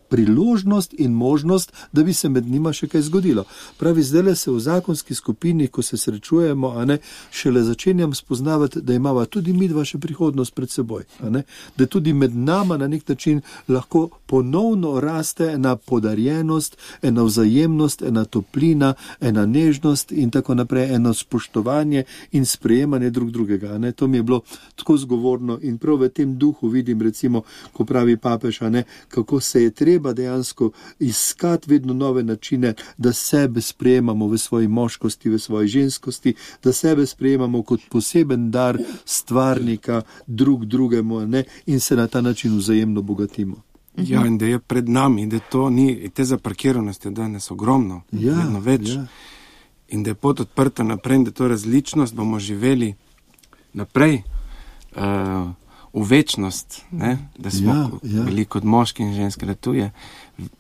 [0.09, 3.45] priložnost in možnost, da bi se med njima še kaj zgodilo.
[3.79, 6.99] Pravi, zdaj le se v zakonski skupini, ko se srečujemo, a ne
[7.31, 11.05] šele začenjam spoznavati, da imamo tudi mi dva še prihodnost pred seboj.
[11.77, 18.25] Da tudi med nama na nek način lahko ponovno raste ena podarjenost, ena vzajemnost, ena
[18.25, 23.93] toplina, ena nežnost in tako naprej, eno spoštovanje in sprejemanje drug drugega.
[23.97, 24.41] To mi je bilo
[24.77, 27.43] tako zgovorno in prav v tem duhu vidim, recimo,
[27.73, 33.13] ko pravi papež, ne, kako se je treba treba dejansko iskati vedno nove načine, da
[33.13, 36.35] sebe sprejemamo v svoji moškosti, v svoji ženskosti,
[36.65, 41.45] da sebe sprejemamo kot poseben dar stvarnika drug drugemu ne?
[41.67, 43.57] in se na ta način vzajemno bogatimo.
[43.97, 48.35] Ja, in da je pred nami, da to ni, te zaparkiranosti je danes ogromno, ja,
[48.37, 48.89] vedno več.
[48.89, 49.07] Ja.
[49.89, 52.95] In da je pot odprta naprej, da to različnost bomo živeli
[53.73, 54.23] naprej.
[54.97, 55.03] Uh,
[55.97, 57.19] v večnost, ne?
[57.39, 58.23] da smo ja, ja.
[58.23, 59.91] bili kot moški in ženske, da, je,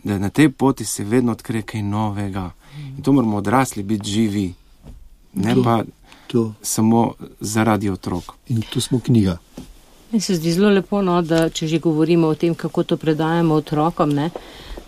[0.05, 2.51] da na tej poti se vedno odkrije kaj novega.
[2.97, 4.55] In to moramo odrasli biti živi,
[5.35, 5.83] ne to, pa
[6.27, 6.53] to.
[6.63, 8.33] samo zaradi otrok.
[8.49, 9.37] In tu smo knjiga.
[10.13, 13.55] Mi se zdi zelo lepo, no, da če že govorimo o tem, kako to predajamo
[13.55, 14.31] otrokom, ne,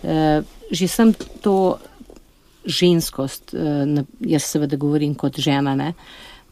[0.03, 0.41] eh,
[0.71, 1.77] že sem to
[2.65, 5.93] ženskost, eh, jaz seveda govorim kot žena, ne,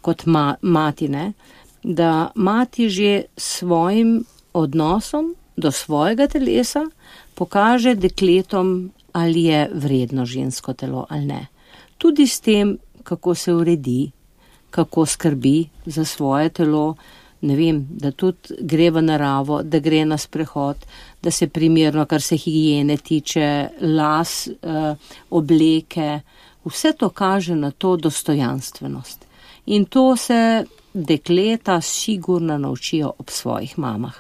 [0.02, 1.57] kot ma, mati, ne, eh,
[1.88, 6.84] da mati že svojim odnosom do svojega telesa
[7.36, 11.48] pokaže dekletom, ali je vredno žensko telo ali ne.
[11.98, 14.12] Tudi s tem, kako se uredi,
[14.70, 16.96] kako skrbi za svoje telo,
[17.42, 20.78] ne vem, da tudi gre v naravo, da gre na sprehod,
[21.22, 24.96] da se primerno, kar se higijene tiče, las, eh,
[25.30, 26.20] obleke,
[26.66, 29.26] vse to kaže na to dostojanstvenost.
[29.66, 30.66] In to se
[30.98, 34.16] dekleta sigurno naučijo ob svojih mamah.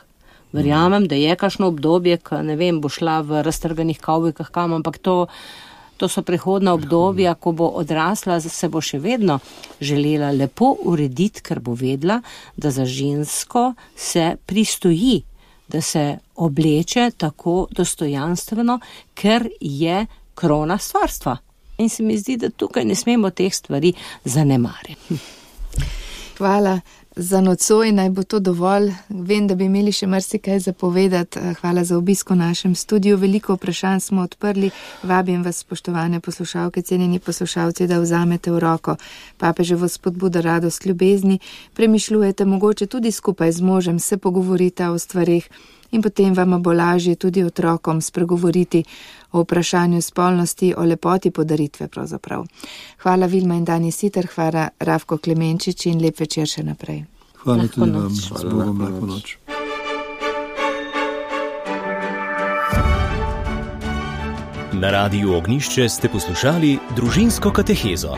[0.51, 4.97] Verjamem, da je kašno obdobje, ko ne vem, bo šla v raztrganih kavbojkah kam, ampak
[4.97, 5.27] to,
[5.97, 9.39] to so prehodna obdobja, ko bo odrasla, se bo še vedno
[9.81, 12.21] želela lepo urediti, ker bo vedla,
[12.55, 15.23] da za žensko se pristoji,
[15.67, 18.79] da se obleče tako dostojanstveno,
[19.13, 20.05] ker je
[20.35, 21.37] krona stvarstva.
[21.77, 25.19] In se mi zdi, da tukaj ne smemo teh stvari zanemariti.
[26.37, 26.81] Hvala
[27.15, 28.91] za nocoj, naj bo to dovolj.
[29.09, 31.39] Vem, da bi imeli še marsikaj zapovedati.
[31.61, 33.17] Hvala za obisko v našem studiu.
[33.17, 34.69] Veliko vprašanj smo odprli.
[35.03, 38.95] Vabim vas, spoštovane poslušalke, cenjeni poslušalci, da vzamete v roko
[39.37, 41.39] papeževo spodbudo radost ljubezni,
[41.73, 45.49] premišljujete mogoče tudi skupaj z možem, se pogovorite o stvarih
[45.91, 48.83] in potem vam bo lažje tudi otrokom spregovoriti
[49.31, 52.45] o vprašanju spolnosti, o lepoti podaritve pravzaprav.
[53.03, 57.05] Hvala Vilma in Dani Siter, hvala Ravko Klemenčič in lep večer še naprej.
[57.43, 59.37] Hvala lahko tudi vam, s Bogom, lahko noč.
[64.77, 68.13] Na radiju Ognišče ste poslušali družinsko katehezo.